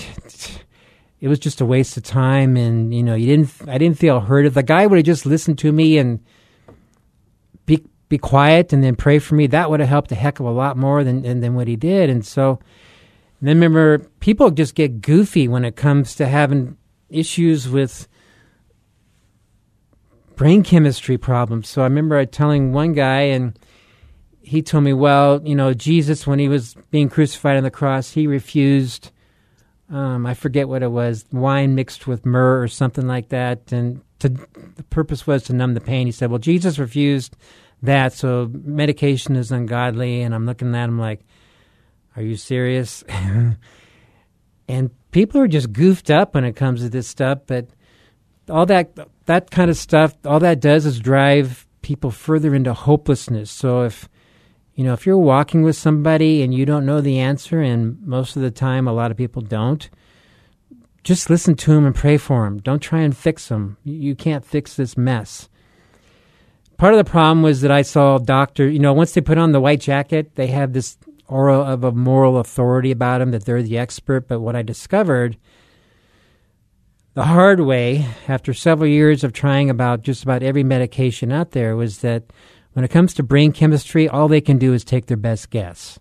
it 1.24 1.30
was 1.30 1.40
just 1.40 1.62
a 1.62 1.66
waste 1.66 1.96
of 1.96 2.04
time 2.04 2.58
and 2.58 2.94
you 2.94 3.02
know 3.02 3.16
you 3.16 3.28
didn't 3.28 3.70
i 3.70 3.78
didn't 3.78 3.98
feel 3.98 4.20
heard 4.20 4.46
if 4.46 4.54
the 4.54 4.64
guy 4.64 4.86
would 4.86 4.98
have 4.98 5.06
just 5.06 5.26
listened 5.26 5.58
to 5.58 5.72
me 5.72 5.98
and 5.98 6.20
be 7.66 7.82
be 8.10 8.18
quiet 8.18 8.74
and 8.74 8.84
then 8.84 8.96
pray 8.96 9.20
for 9.20 9.36
me 9.36 9.48
that 9.48 9.70
would 9.70 9.80
have 9.80 9.90
helped 9.90 10.12
a 10.12 10.16
heck 10.16 10.40
of 10.40 10.46
a 10.46 10.52
lot 10.52 10.76
more 10.76 11.04
than 11.04 11.22
than, 11.22 11.40
than 11.40 11.56
what 11.56 11.68
he 11.68 11.76
did 11.76 12.10
and 12.10 12.26
so 12.26 12.60
and 13.40 13.48
then 13.48 13.58
remember 13.58 14.00
people 14.20 14.52
just 14.52 14.76
get 14.76 15.02
goofy 15.02 15.48
when 15.48 15.66
it 15.66 15.76
comes 15.76 16.16
to 16.16 16.28
having 16.28 16.78
issues 17.10 17.70
with 17.70 18.08
brain 20.36 20.64
chemistry 20.64 21.18
problems. 21.18 21.70
So 21.70 21.82
I 21.82 21.86
remember 21.86 22.26
telling 22.26 22.74
one 22.74 22.94
guy, 22.94 23.22
and 23.22 23.58
he 24.42 24.62
told 24.62 24.84
me, 24.84 24.94
well, 24.94 25.42
you 25.44 25.56
know, 25.56 25.74
Jesus, 25.74 26.28
when 26.28 26.40
he 26.40 26.48
was 26.48 26.76
being 26.92 27.10
crucified 27.10 27.58
on 27.58 27.64
the 27.64 27.72
cross, 27.72 28.12
he 28.12 28.28
refused, 28.28 29.12
um, 29.90 30.26
I 30.26 30.34
forget 30.34 30.68
what 30.68 30.84
it 30.84 30.92
was, 30.92 31.26
wine 31.32 31.76
mixed 31.76 32.08
with 32.08 32.26
myrrh 32.26 32.62
or 32.62 32.68
something 32.68 33.08
like 33.08 33.30
that. 33.30 33.72
And 33.72 34.02
to, 34.20 34.30
the 34.30 34.84
purpose 34.90 35.28
was 35.28 35.44
to 35.44 35.54
numb 35.54 35.74
the 35.74 35.82
pain. 35.82 36.08
He 36.08 36.12
said, 36.12 36.30
well, 36.30 36.40
Jesus 36.40 36.80
refused 36.80 37.36
that, 37.82 38.14
so 38.14 38.50
medication 38.54 39.36
is 39.36 39.52
ungodly. 39.52 40.22
And 40.22 40.34
I'm 40.34 40.46
looking 40.46 40.74
at 40.74 40.86
him 40.86 41.00
like, 41.00 41.22
are 42.16 42.24
you 42.24 42.38
serious? 42.38 43.04
and 44.68 44.90
people 45.12 45.42
are 45.42 45.48
just 45.48 45.74
goofed 45.74 46.10
up 46.10 46.36
when 46.36 46.46
it 46.46 46.56
comes 46.56 46.82
to 46.82 46.90
this 46.90 47.08
stuff, 47.08 47.40
but 47.48 47.68
all 48.50 48.66
that 48.66 48.98
that 49.26 49.52
kind 49.52 49.70
of 49.70 49.78
stuff, 49.78 50.14
all 50.26 50.40
that 50.40 50.60
does 50.60 50.86
is 50.86 51.00
drive 51.00 51.66
people 51.82 52.12
further 52.12 52.54
into 52.54 52.74
hopelessness. 52.74 53.50
So 53.50 53.84
if 53.84 54.10
you 54.76 54.84
know, 54.84 54.94
if 54.94 55.06
you're 55.06 55.18
walking 55.18 55.62
with 55.62 55.76
somebody 55.76 56.42
and 56.42 56.54
you 56.54 56.66
don't 56.66 56.86
know 56.86 57.02
the 57.02 57.20
answer, 57.20 57.62
and 57.62 58.02
most 58.02 58.36
of 58.36 58.42
the 58.42 58.52
time 58.52 58.88
a 58.88 58.94
lot 58.94 59.12
of 59.12 59.18
people 59.18 59.42
don't, 59.42 59.90
just 61.04 61.30
listen 61.30 61.56
to 61.56 61.72
them 61.74 61.86
and 61.86 61.94
pray 61.94 62.18
for 62.18 62.46
them. 62.46 62.60
Don't 62.60 62.80
try 62.80 63.02
and 63.02 63.16
fix 63.16 63.50
them. 63.50 63.78
You 63.84 64.16
can't 64.16 64.46
fix 64.46 64.76
this 64.76 64.98
mess. 64.98 65.50
Part 66.78 66.94
of 66.94 66.98
the 66.98 67.10
problem 67.10 67.44
was 67.44 67.62
that 67.62 67.72
I 67.72 67.82
saw 67.82 68.18
doctors, 68.18 68.74
you 68.74 68.80
know, 68.80 68.94
once 68.94 69.12
they 69.14 69.22
put 69.22 69.38
on 69.38 69.52
the 69.52 69.62
white 69.62 69.82
jacket, 69.82 70.36
they 70.36 70.48
have 70.48 70.74
this 70.74 70.98
aura 71.28 71.60
of 71.60 71.84
a 71.84 71.92
moral 71.92 72.38
authority 72.38 72.92
about 72.92 73.20
them 73.20 73.32
that 73.32 73.46
they're 73.46 73.62
the 73.62 73.78
expert. 73.78 74.28
But 74.28 74.40
what 74.40 74.56
I 74.56 74.64
discovered 74.64 75.38
the 77.14 77.26
hard 77.26 77.60
way, 77.60 78.08
after 78.28 78.54
several 78.54 78.90
years 78.90 79.24
of 79.24 79.34
trying 79.34 79.70
about 79.70 80.02
just 80.02 80.24
about 80.24 80.42
every 80.42 80.64
medication 80.64 81.32
out 81.32 81.52
there, 81.52 81.76
was 81.76 82.00
that 82.00 82.24
when 82.74 82.84
it 82.84 82.90
comes 82.90 83.14
to 83.14 83.24
brain 83.24 83.52
chemistry, 83.52 84.08
all 84.10 84.28
they 84.28 84.42
can 84.42 84.58
do 84.58 84.74
is 84.74 84.84
take 84.84 85.06
their 85.06 85.18
best 85.18 85.50
guess. 85.50 86.00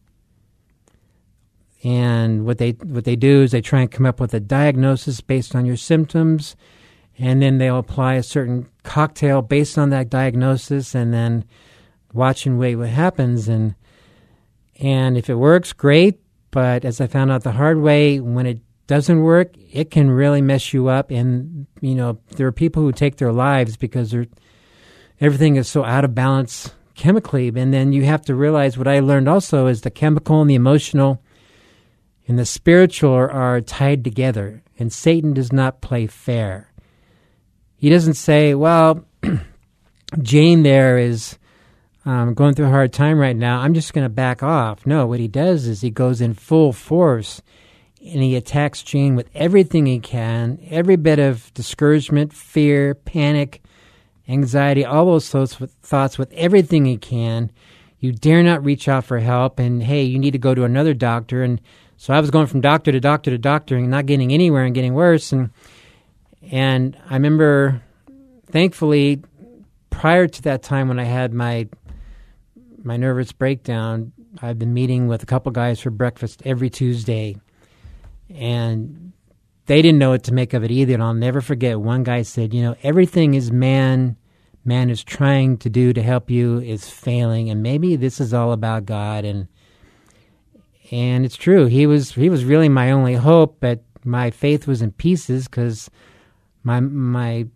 And 1.84 2.44
what 2.44 2.58
they 2.58 2.70
what 2.70 3.04
they 3.04 3.16
do 3.16 3.42
is 3.42 3.50
they 3.50 3.60
try 3.60 3.80
and 3.80 3.90
come 3.90 4.06
up 4.06 4.20
with 4.20 4.34
a 4.34 4.40
diagnosis 4.40 5.20
based 5.20 5.54
on 5.54 5.66
your 5.66 5.76
symptoms, 5.76 6.54
and 7.18 7.42
then 7.42 7.58
they'll 7.58 7.78
apply 7.78 8.14
a 8.14 8.22
certain 8.22 8.68
cocktail 8.84 9.42
based 9.42 9.76
on 9.76 9.90
that 9.90 10.08
diagnosis, 10.08 10.94
and 10.94 11.12
then 11.12 11.44
watch 12.12 12.46
and 12.46 12.58
wait 12.58 12.76
what 12.76 12.88
happens. 12.88 13.48
And 13.48 13.74
and 14.78 15.18
if 15.18 15.28
it 15.28 15.34
works, 15.34 15.72
great. 15.72 16.20
But 16.52 16.84
as 16.84 17.00
I 17.00 17.06
found 17.08 17.32
out 17.32 17.42
the 17.42 17.52
hard 17.52 17.80
way, 17.80 18.20
when 18.20 18.46
it 18.46 18.60
doesn't 18.86 19.22
work, 19.22 19.52
it 19.72 19.90
can 19.90 20.10
really 20.10 20.42
mess 20.42 20.72
you 20.72 20.86
up. 20.86 21.10
And 21.10 21.66
you 21.80 21.96
know, 21.96 22.20
there 22.36 22.46
are 22.46 22.52
people 22.52 22.82
who 22.84 22.92
take 22.92 23.16
their 23.16 23.32
lives 23.32 23.76
because 23.76 24.12
they're 24.12 24.26
everything 25.22 25.54
is 25.54 25.68
so 25.68 25.84
out 25.84 26.04
of 26.04 26.14
balance 26.14 26.74
chemically. 26.96 27.48
And 27.48 27.72
then 27.72 27.92
you 27.92 28.04
have 28.04 28.24
to 28.26 28.34
realize 28.34 28.76
what 28.76 28.88
I 28.88 28.98
learned 28.98 29.28
also 29.28 29.68
is 29.68 29.80
the 29.80 29.90
chemical 29.90 30.40
and 30.40 30.50
the 30.50 30.56
emotional 30.56 31.22
and 32.26 32.38
the 32.38 32.44
spiritual 32.44 33.12
are, 33.12 33.30
are 33.30 33.60
tied 33.60 34.04
together. 34.04 34.62
And 34.78 34.92
Satan 34.92 35.32
does 35.32 35.52
not 35.52 35.80
play 35.80 36.06
fair. 36.08 36.72
He 37.76 37.88
doesn't 37.88 38.14
say, 38.14 38.54
"Well, 38.54 39.04
Jane 40.22 40.62
there 40.62 40.98
is 40.98 41.38
um, 42.04 42.34
going 42.34 42.54
through 42.54 42.66
a 42.66 42.70
hard 42.70 42.92
time 42.92 43.18
right 43.18 43.36
now. 43.36 43.60
I'm 43.60 43.74
just 43.74 43.92
going 43.92 44.04
to 44.04 44.08
back 44.08 44.42
off." 44.42 44.86
No, 44.86 45.06
what 45.06 45.20
he 45.20 45.28
does 45.28 45.66
is 45.66 45.80
he 45.80 45.90
goes 45.90 46.20
in 46.20 46.34
full 46.34 46.72
force 46.72 47.42
and 48.00 48.22
he 48.22 48.36
attacks 48.36 48.82
Jane 48.82 49.14
with 49.16 49.28
everything 49.34 49.86
he 49.86 49.98
can, 49.98 50.58
every 50.68 50.96
bit 50.96 51.18
of 51.18 51.52
discouragement, 51.54 52.32
fear, 52.32 52.94
panic, 52.94 53.61
anxiety, 54.28 54.84
all 54.84 55.06
those 55.06 55.28
thoughts 55.28 55.60
with, 55.60 55.72
thoughts 55.82 56.18
with 56.18 56.32
everything 56.32 56.84
he 56.84 56.96
can. 56.96 57.50
You 57.98 58.12
dare 58.12 58.42
not 58.42 58.64
reach 58.64 58.88
out 58.88 59.04
for 59.04 59.18
help, 59.20 59.58
and 59.58 59.82
hey, 59.82 60.02
you 60.02 60.18
need 60.18 60.32
to 60.32 60.38
go 60.38 60.54
to 60.54 60.64
another 60.64 60.94
doctor. 60.94 61.42
And 61.42 61.60
so 61.96 62.12
I 62.12 62.20
was 62.20 62.30
going 62.30 62.46
from 62.46 62.60
doctor 62.60 62.90
to 62.90 63.00
doctor 63.00 63.30
to 63.30 63.38
doctor 63.38 63.76
and 63.76 63.90
not 63.90 64.06
getting 64.06 64.32
anywhere 64.32 64.64
and 64.64 64.74
getting 64.74 64.94
worse. 64.94 65.32
And 65.32 65.50
and 66.50 66.96
I 67.08 67.14
remember, 67.14 67.80
thankfully, 68.46 69.22
prior 69.90 70.26
to 70.26 70.42
that 70.42 70.62
time 70.62 70.88
when 70.88 70.98
I 70.98 71.04
had 71.04 71.32
my 71.32 71.68
my 72.82 72.96
nervous 72.96 73.30
breakdown, 73.30 74.12
I've 74.40 74.58
been 74.58 74.74
meeting 74.74 75.06
with 75.06 75.22
a 75.22 75.26
couple 75.26 75.52
guys 75.52 75.78
for 75.80 75.90
breakfast 75.90 76.42
every 76.44 76.70
Tuesday 76.70 77.36
and 78.34 79.11
they 79.72 79.80
didn't 79.80 79.98
know 79.98 80.10
what 80.10 80.24
to 80.24 80.34
make 80.34 80.52
of 80.52 80.62
it 80.62 80.70
either. 80.70 80.92
And 80.92 81.02
I'll 81.02 81.14
never 81.14 81.40
forget 81.40 81.80
one 81.80 82.02
guy 82.02 82.20
said, 82.20 82.52
you 82.52 82.60
know, 82.60 82.76
everything 82.82 83.32
is 83.32 83.50
man 83.50 84.18
man 84.66 84.90
is 84.90 85.02
trying 85.02 85.56
to 85.56 85.70
do 85.70 85.94
to 85.94 86.02
help 86.02 86.30
you 86.30 86.60
is 86.60 86.90
failing, 86.90 87.48
and 87.48 87.62
maybe 87.62 87.96
this 87.96 88.20
is 88.20 88.34
all 88.34 88.52
about 88.52 88.84
God. 88.84 89.24
And 89.24 89.48
and 90.90 91.24
it's 91.24 91.36
true. 91.36 91.64
He 91.64 91.86
was 91.86 92.12
he 92.12 92.28
was 92.28 92.44
really 92.44 92.68
my 92.68 92.90
only 92.90 93.14
hope, 93.14 93.60
but 93.60 93.82
my 94.04 94.30
faith 94.30 94.66
was 94.66 94.82
in 94.82 94.92
pieces 94.92 95.48
because 95.48 95.90
my 96.64 96.78
my 96.80 97.46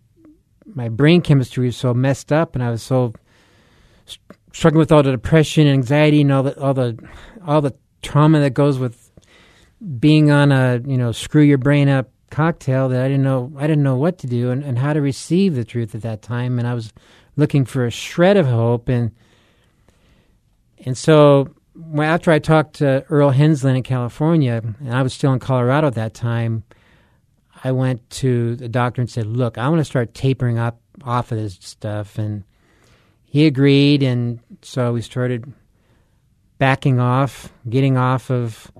my 0.65 0.89
brain 0.89 1.21
chemistry 1.21 1.67
was 1.67 1.77
so 1.77 1.93
messed 1.93 2.31
up, 2.31 2.55
and 2.55 2.63
I 2.63 2.71
was 2.71 2.81
so 2.81 3.13
struggling 4.53 4.79
with 4.79 4.91
all 4.91 5.03
the 5.03 5.11
depression 5.11 5.67
and 5.67 5.75
anxiety 5.75 6.21
and 6.21 6.31
all 6.31 6.41
the 6.41 6.59
all 6.59 6.73
the 6.73 6.97
all 7.45 7.61
the 7.61 7.75
trauma 8.01 8.39
that 8.39 8.55
goes 8.55 8.79
with 8.79 9.06
being 9.99 10.31
on 10.31 10.51
a 10.51 10.81
you 10.85 10.97
know 10.97 11.11
screw 11.11 11.41
your 11.41 11.57
brain 11.57 11.89
up 11.89 12.09
cocktail 12.29 12.89
that 12.89 13.01
I 13.01 13.07
didn't 13.07 13.23
know 13.23 13.51
I 13.57 13.67
didn't 13.67 13.83
know 13.83 13.95
what 13.95 14.17
to 14.19 14.27
do 14.27 14.51
and, 14.51 14.63
and 14.63 14.77
how 14.77 14.93
to 14.93 15.01
receive 15.01 15.55
the 15.55 15.63
truth 15.63 15.95
at 15.95 16.01
that 16.01 16.21
time. 16.21 16.59
And 16.59 16.67
I 16.67 16.73
was 16.73 16.91
looking 17.35 17.65
for 17.65 17.85
a 17.85 17.91
shred 17.91 18.37
of 18.37 18.47
hope. 18.47 18.89
And 18.89 19.11
and 20.79 20.97
so 20.97 21.53
after 21.99 22.31
I 22.31 22.39
talked 22.39 22.75
to 22.75 23.05
Earl 23.09 23.29
Henslin 23.29 23.75
in 23.75 23.83
California 23.83 24.61
and 24.79 24.93
I 24.93 25.01
was 25.03 25.13
still 25.13 25.33
in 25.33 25.39
Colorado 25.39 25.87
at 25.87 25.95
that 25.95 26.13
time 26.13 26.63
I 27.63 27.71
went 27.71 28.07
to 28.11 28.55
the 28.55 28.69
doctor 28.69 29.01
and 29.01 29.09
said 29.09 29.25
look 29.25 29.57
I 29.57 29.69
want 29.69 29.79
to 29.79 29.85
start 29.85 30.13
tapering 30.13 30.57
up 30.57 30.79
off 31.03 31.31
of 31.31 31.37
this 31.37 31.57
stuff. 31.61 32.17
And 32.17 32.43
he 33.25 33.45
agreed. 33.45 34.03
And 34.03 34.39
so 34.61 34.93
we 34.93 35.01
started 35.01 35.51
backing 36.57 36.99
off 36.99 37.53
getting 37.69 37.97
off 37.97 38.31
of 38.31 38.71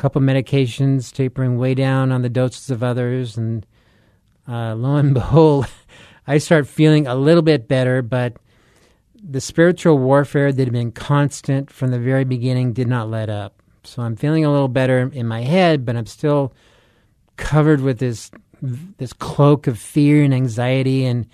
couple 0.00 0.22
medications, 0.22 1.12
tapering 1.12 1.58
way 1.58 1.74
down 1.74 2.10
on 2.10 2.22
the 2.22 2.30
doses 2.30 2.70
of 2.70 2.82
others, 2.82 3.36
and 3.36 3.66
uh, 4.48 4.74
lo 4.74 4.96
and 4.96 5.12
behold, 5.20 5.66
I 6.26 6.38
start 6.38 6.66
feeling 6.66 7.06
a 7.06 7.14
little 7.14 7.42
bit 7.42 7.68
better. 7.68 8.00
But 8.00 8.38
the 9.22 9.42
spiritual 9.42 9.98
warfare 9.98 10.52
that 10.52 10.64
had 10.64 10.72
been 10.72 10.90
constant 10.90 11.70
from 11.70 11.90
the 11.90 11.98
very 11.98 12.24
beginning 12.24 12.72
did 12.72 12.88
not 12.88 13.10
let 13.10 13.28
up. 13.28 13.62
So 13.84 14.00
I'm 14.00 14.16
feeling 14.16 14.44
a 14.44 14.50
little 14.50 14.68
better 14.68 15.10
in 15.12 15.26
my 15.26 15.42
head, 15.42 15.84
but 15.84 15.96
I'm 15.96 16.06
still 16.06 16.54
covered 17.36 17.82
with 17.82 17.98
this 17.98 18.30
this 18.62 19.12
cloak 19.12 19.66
of 19.66 19.78
fear 19.78 20.22
and 20.22 20.32
anxiety, 20.32 21.04
and 21.04 21.26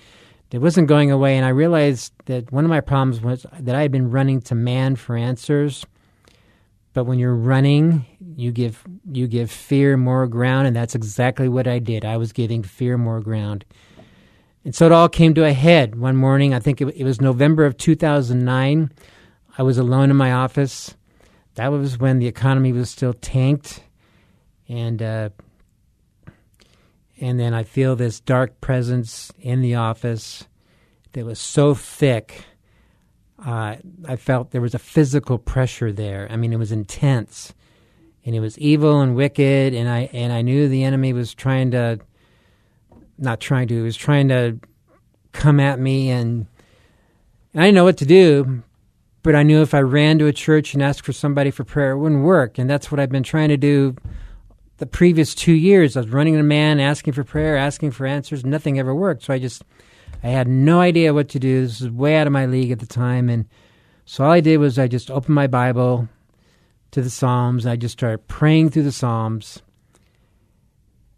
it 0.51 0.59
wasn't 0.59 0.89
going 0.89 1.13
away. 1.13 1.37
And 1.37 1.47
I 1.47 1.51
realized 1.51 2.13
that 2.25 2.51
one 2.51 2.65
of 2.65 2.69
my 2.69 2.81
problems 2.81 3.21
was 3.21 3.47
that 3.61 3.77
I 3.77 3.83
had 3.83 3.93
been 3.93 4.11
running 4.11 4.41
to 4.43 4.57
man 4.57 4.97
for 4.97 5.17
answers 5.17 5.87
but 6.97 7.05
when 7.05 7.19
you're 7.19 7.35
running, 7.35 8.07
you 8.37 8.51
give 8.51 8.83
you 9.13 9.27
give 9.27 9.51
fear 9.51 9.99
more 9.99 10.27
ground, 10.27 10.67
and 10.67 10.75
that's 10.75 10.95
exactly 10.95 11.47
what 11.47 11.69
I 11.69 11.79
did. 11.79 12.07
I 12.07 12.17
was 12.17 12.33
giving 12.33 12.63
fear 12.63 12.97
more 12.97 13.21
ground. 13.21 13.67
And 14.65 14.75
so 14.75 14.87
it 14.87 14.93
all 14.93 15.11
came 15.11 15.35
to 15.35 15.45
a 15.45 15.53
head 15.53 15.97
one 15.97 16.17
morning. 16.17 16.55
I 16.55 16.59
think 16.59 16.81
it, 16.81 16.87
it 16.97 17.05
was 17.05 17.21
November 17.21 17.67
of 17.67 17.77
2009. 17.77 18.91
I 19.59 19.63
was 19.63 19.77
alone 19.77 20.09
in 20.09 20.17
my 20.17 20.33
office. 20.33 20.95
That 21.57 21.69
was 21.69 21.99
when 21.99 22.19
the 22.19 22.29
economy 22.29 22.73
was 22.73 22.89
still 22.89 23.13
tanked, 23.13 23.83
and 24.67 25.03
uh, 25.03 25.29
and 27.21 27.39
then 27.39 27.53
I 27.53 27.65
feel 27.65 27.95
this 27.95 28.21
dark 28.21 28.63
presence 28.63 29.31
in 29.39 29.61
the 29.61 29.75
office 29.75 30.49
that 31.13 31.27
was 31.27 31.39
so 31.39 31.75
thick 31.75 32.47
uh, 33.45 33.77
I 34.07 34.17
felt 34.17 34.51
there 34.51 34.61
was 34.61 34.75
a 34.75 34.79
physical 34.79 35.39
pressure 35.39 35.93
there. 35.93 36.27
I 36.31 36.37
mean, 36.37 36.53
it 36.53 36.59
was 36.59 36.73
intense, 36.73 37.53
and 38.25 38.35
it 38.35 38.41
was 38.41 38.59
evil 38.59 39.01
and 39.01 39.15
wicked, 39.15 39.75
and 39.75 39.89
I 39.89 40.09
and 40.13 40.33
I 40.33 40.43
knew 40.43 40.69
the 40.69 40.85
enemy 40.85 41.13
was 41.13 41.35
trying 41.35 41.71
to, 41.73 42.01
not 43.19 43.41
trying 43.41 43.69
to, 43.69 43.75
he 43.75 43.83
was 43.83 43.97
trying 43.97 44.29
to 44.29 44.59
come 45.33 45.61
at 45.61 45.79
me, 45.79 46.11
and, 46.11 46.47
and 47.53 47.63
I 47.63 47.67
didn't 47.67 47.75
know 47.75 47.85
what 47.85 47.99
to 47.99 48.07
do, 48.07 48.63
but 49.23 49.35
I 49.35 49.43
knew 49.43 49.61
if 49.61 49.75
I 49.75 49.81
ran 49.81 50.19
to 50.21 50.27
a 50.27 50.33
church 50.33 50.73
and 50.73 50.83
asked 50.83 51.05
for 51.05 51.13
somebody 51.13 51.51
for 51.51 51.65
prayer, 51.65 51.93
it 51.93 51.99
wouldn't 51.99 52.25
work, 52.25 52.59
and 52.59 52.71
that's 52.71 52.91
what 52.91 52.99
I've 52.99 53.11
been 53.11 53.23
trying 53.23 53.51
to 53.51 53.57
do. 53.57 53.97
The 54.79 54.87
previous 54.87 55.35
two 55.35 55.55
years, 55.55 55.97
I 55.97 56.01
was 56.01 56.11
running 56.11 56.35
to 56.35 56.41
a 56.41 56.43
man, 56.43 56.81
asking 56.81 57.15
for 57.15 57.25
prayer, 57.25 57.57
asking 57.57 57.93
for 57.93 58.07
answers. 58.07 58.45
Nothing 58.45 58.79
ever 58.79 58.95
worked. 58.95 59.25
So 59.25 59.33
I 59.33 59.39
just 59.39 59.63
I 60.23 60.29
had 60.29 60.49
no 60.49 60.81
idea 60.81 61.15
what 61.15 61.29
to 61.31 61.39
do. 61.39 61.63
This 61.63 61.81
was 61.81 61.91
way 61.91 62.17
out 62.17 62.27
of 62.27 62.33
my 62.33 62.47
league 62.47 62.71
at 62.71 62.81
the 62.81 62.87
time. 62.87 63.29
And 63.29 63.47
so 64.05 64.25
all 64.25 64.31
I 64.31 64.41
did 64.41 64.59
was 64.59 64.79
I 64.79 64.89
just 64.89 65.11
opened 65.11 65.35
my 65.35 65.47
Bible 65.47 66.09
to 66.93 67.03
the 67.03 67.11
Psalms. 67.11 67.65
And 67.65 67.73
I 67.73 67.77
just 67.77 67.93
started 67.93 68.27
praying 68.29 68.71
through 68.71 68.85
the 68.85 68.93
Psalms. 68.93 69.63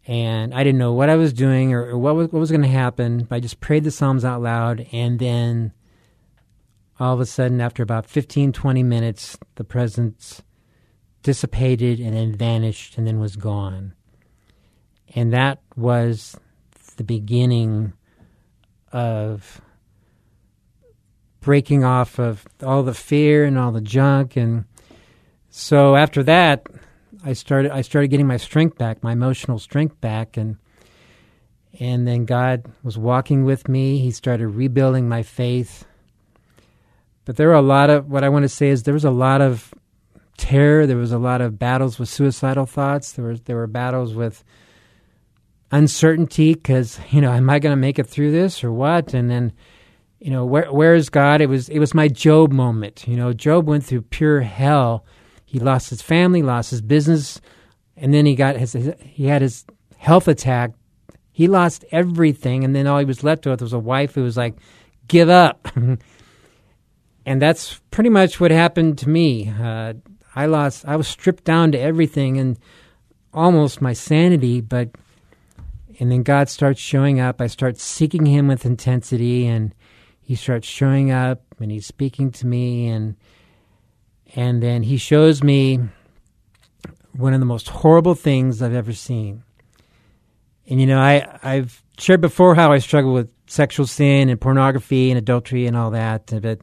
And 0.06 0.54
I 0.54 0.64
didn't 0.64 0.78
know 0.78 0.92
what 0.92 1.10
I 1.10 1.16
was 1.16 1.32
doing 1.32 1.74
or, 1.74 1.84
or 1.90 1.98
what 1.98 2.16
was, 2.16 2.32
what 2.32 2.40
was 2.40 2.50
going 2.50 2.62
to 2.62 2.68
happen. 2.68 3.24
But 3.24 3.36
I 3.36 3.40
just 3.40 3.60
prayed 3.60 3.84
the 3.84 3.90
Psalms 3.90 4.24
out 4.24 4.42
loud. 4.42 4.86
And 4.92 5.18
then 5.18 5.72
all 6.98 7.14
of 7.14 7.20
a 7.20 7.26
sudden, 7.26 7.60
after 7.60 7.82
about 7.82 8.06
15, 8.06 8.52
20 8.52 8.82
minutes, 8.82 9.38
the 9.54 9.64
presence 9.64 10.42
dissipated 11.22 12.00
and 12.00 12.16
then 12.16 12.34
vanished 12.34 12.96
and 12.96 13.06
then 13.06 13.20
was 13.20 13.36
gone. 13.36 13.92
And 15.14 15.32
that 15.32 15.60
was 15.76 16.36
the 16.96 17.04
beginning 17.04 17.92
of 18.92 19.60
breaking 21.40 21.84
off 21.84 22.18
of 22.18 22.46
all 22.62 22.82
the 22.82 22.94
fear 22.94 23.44
and 23.44 23.58
all 23.58 23.72
the 23.72 23.80
junk 23.80 24.36
and 24.36 24.64
so 25.50 25.96
after 25.96 26.22
that 26.22 26.66
I 27.24 27.32
started 27.32 27.72
I 27.72 27.82
started 27.82 28.08
getting 28.08 28.26
my 28.26 28.36
strength 28.36 28.78
back, 28.78 29.02
my 29.02 29.12
emotional 29.12 29.58
strength 29.58 30.00
back 30.00 30.36
and 30.36 30.56
and 31.80 32.06
then 32.06 32.24
God 32.24 32.64
was 32.82 32.98
walking 32.98 33.44
with 33.44 33.68
me. 33.68 33.98
He 33.98 34.10
started 34.10 34.48
rebuilding 34.48 35.08
my 35.08 35.22
faith. 35.22 35.84
But 37.24 37.36
there 37.36 37.48
were 37.48 37.54
a 37.54 37.62
lot 37.62 37.90
of 37.90 38.10
what 38.10 38.24
I 38.24 38.28
want 38.28 38.44
to 38.44 38.48
say 38.48 38.68
is 38.68 38.82
there 38.82 38.94
was 38.94 39.04
a 39.04 39.10
lot 39.10 39.40
of 39.40 39.72
terror, 40.36 40.86
there 40.86 40.96
was 40.96 41.12
a 41.12 41.18
lot 41.18 41.40
of 41.40 41.58
battles 41.58 41.98
with 41.98 42.08
suicidal 42.08 42.66
thoughts, 42.66 43.12
there 43.12 43.26
was 43.26 43.42
there 43.42 43.56
were 43.56 43.66
battles 43.66 44.14
with 44.14 44.44
uncertainty 45.70 46.54
because 46.54 46.98
you 47.10 47.20
know 47.20 47.30
am 47.30 47.50
i 47.50 47.58
going 47.58 47.72
to 47.72 47.76
make 47.76 47.98
it 47.98 48.06
through 48.06 48.32
this 48.32 48.64
or 48.64 48.72
what? 48.72 49.14
And 49.14 49.30
then 49.30 49.52
you 50.18 50.30
know 50.30 50.44
where 50.44 50.72
where 50.72 50.94
is 50.94 51.10
god? 51.10 51.40
It 51.40 51.48
was 51.48 51.68
it 51.68 51.78
was 51.78 51.94
my 51.94 52.08
job 52.08 52.52
moment 52.52 53.06
you 53.06 53.16
know. 53.16 53.32
Job 53.32 53.66
went 53.66 53.84
through 53.84 54.02
pure 54.02 54.40
hell. 54.40 55.04
He 55.44 55.58
lost 55.58 55.90
his 55.90 56.02
family 56.02 56.42
lost 56.42 56.70
his 56.70 56.82
business 56.82 57.40
and 57.96 58.12
then 58.14 58.26
he 58.26 58.34
got 58.34 58.56
his 58.56 58.72
he 59.00 59.26
had 59.26 59.42
his 59.42 59.64
health 59.96 60.28
attack. 60.28 60.72
He 61.32 61.46
lost 61.46 61.84
everything 61.92 62.64
and 62.64 62.74
then 62.74 62.86
all 62.86 62.98
he 62.98 63.04
was 63.04 63.22
left 63.22 63.46
with 63.46 63.60
was 63.60 63.72
a 63.72 63.78
wife 63.78 64.14
who 64.14 64.22
was 64.22 64.36
like 64.36 64.56
give 65.06 65.28
up. 65.28 65.68
And 67.26 67.42
that's 67.42 67.78
pretty 67.90 68.08
much 68.08 68.40
what 68.40 68.50
happened 68.50 68.96
to 69.00 69.08
me. 69.10 69.50
Uh, 69.50 69.92
i 70.38 70.46
lost 70.46 70.84
i 70.86 70.94
was 70.94 71.08
stripped 71.08 71.42
down 71.42 71.72
to 71.72 71.80
everything 71.80 72.38
and 72.38 72.58
almost 73.34 73.82
my 73.82 73.92
sanity 73.92 74.60
but 74.60 74.88
and 75.98 76.12
then 76.12 76.22
God 76.22 76.48
starts 76.48 76.80
showing 76.80 77.20
up. 77.20 77.40
I 77.40 77.48
start 77.48 77.78
seeking 77.78 78.26
Him 78.26 78.48
with 78.48 78.64
intensity, 78.64 79.46
and 79.46 79.74
He 80.20 80.34
starts 80.34 80.66
showing 80.66 81.10
up, 81.10 81.42
and 81.58 81.70
He's 81.70 81.86
speaking 81.86 82.30
to 82.32 82.46
me, 82.46 82.88
and 82.88 83.16
and 84.34 84.62
then 84.62 84.82
He 84.84 84.96
shows 84.96 85.42
me 85.42 85.80
one 87.12 87.34
of 87.34 87.40
the 87.40 87.46
most 87.46 87.68
horrible 87.68 88.14
things 88.14 88.62
I've 88.62 88.74
ever 88.74 88.92
seen. 88.92 89.42
And 90.68 90.80
you 90.80 90.86
know, 90.86 91.00
I 91.00 91.38
I've 91.42 91.82
shared 91.98 92.20
before 92.20 92.54
how 92.54 92.72
I 92.72 92.78
struggle 92.78 93.12
with 93.12 93.28
sexual 93.46 93.86
sin 93.86 94.28
and 94.28 94.40
pornography 94.40 95.10
and 95.10 95.18
adultery 95.18 95.66
and 95.66 95.76
all 95.76 95.90
that, 95.90 96.32
but 96.42 96.60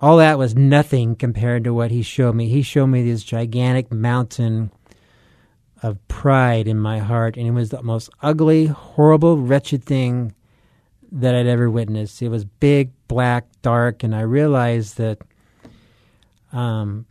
all 0.00 0.18
that 0.18 0.38
was 0.38 0.54
nothing 0.54 1.16
compared 1.16 1.64
to 1.64 1.74
what 1.74 1.90
He 1.90 2.02
showed 2.02 2.36
me. 2.36 2.48
He 2.48 2.62
showed 2.62 2.88
me 2.88 3.02
this 3.02 3.24
gigantic 3.24 3.90
mountain 3.90 4.70
of 5.82 6.06
pride 6.08 6.68
in 6.68 6.78
my 6.78 6.98
heart, 6.98 7.36
and 7.36 7.46
it 7.46 7.50
was 7.50 7.70
the 7.70 7.82
most 7.82 8.08
ugly, 8.22 8.66
horrible, 8.66 9.38
wretched 9.38 9.84
thing 9.84 10.34
that 11.10 11.34
I'd 11.34 11.46
ever 11.46 11.70
witnessed. 11.70 12.22
It 12.22 12.28
was 12.28 12.44
big, 12.44 12.92
black, 13.08 13.46
dark, 13.60 14.02
and 14.02 14.14
I 14.14 14.20
realized 14.20 14.96
that 14.98 15.18
um, 16.52 17.06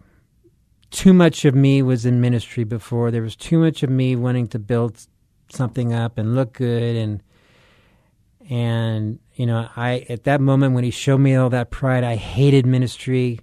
too 0.90 1.14
much 1.14 1.46
of 1.46 1.54
me 1.54 1.82
was 1.82 2.06
in 2.06 2.22
ministry 2.22 2.64
before. 2.64 3.12
There 3.12 3.22
was 3.22 3.36
too 3.36 3.60
much 3.60 3.84
of 3.84 3.90
me 3.90 4.16
wanting 4.16 4.48
to 4.50 4.60
build 4.60 5.06
something 5.50 5.94
up 5.94 6.18
and 6.18 6.36
look 6.36 6.54
good, 6.54 6.96
and 6.96 7.24
and 8.50 9.20
you 9.36 9.46
know, 9.46 9.70
I 9.76 10.06
at 10.10 10.24
that 10.24 10.42
moment 10.42 10.74
when 10.74 10.84
he 10.84 10.92
showed 10.92 11.20
me 11.20 11.36
all 11.36 11.50
that 11.50 11.72
pride, 11.72 12.04
I 12.04 12.16
hated 12.16 12.66
ministry. 12.66 13.40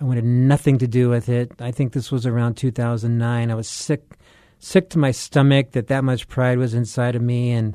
I 0.00 0.04
wanted 0.04 0.24
nothing 0.24 0.78
to 0.78 0.88
do 0.88 1.10
with 1.10 1.28
it. 1.28 1.52
I 1.60 1.72
think 1.72 1.92
this 1.92 2.10
was 2.10 2.24
around 2.24 2.54
2009. 2.56 3.50
I 3.50 3.54
was 3.54 3.68
sick, 3.68 4.16
sick 4.60 4.90
to 4.90 4.98
my 4.98 5.10
stomach 5.10 5.72
that 5.72 5.88
that 5.88 6.04
much 6.04 6.28
pride 6.28 6.58
was 6.58 6.74
inside 6.74 7.16
of 7.16 7.22
me, 7.22 7.50
and 7.50 7.74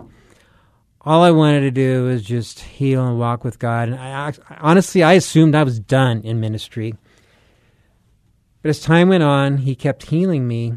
all 1.02 1.24
I 1.24 1.32
wanted 1.32 1.62
to 1.62 1.72
do 1.72 2.06
was 2.06 2.24
just 2.24 2.60
heal 2.60 3.06
and 3.06 3.20
walk 3.20 3.44
with 3.44 3.60
God. 3.60 3.90
And 3.90 4.00
I, 4.00 4.30
I 4.30 4.34
honestly, 4.62 5.04
I 5.04 5.14
assumed 5.14 5.56
I 5.56 5.64
was 5.64 5.80
done 5.80 6.22
in 6.22 6.40
ministry. 6.40 6.96
But 8.62 8.70
as 8.70 8.80
time 8.80 9.10
went 9.10 9.24
on, 9.24 9.58
He 9.58 9.76
kept 9.76 10.10
healing 10.10 10.48
me, 10.48 10.76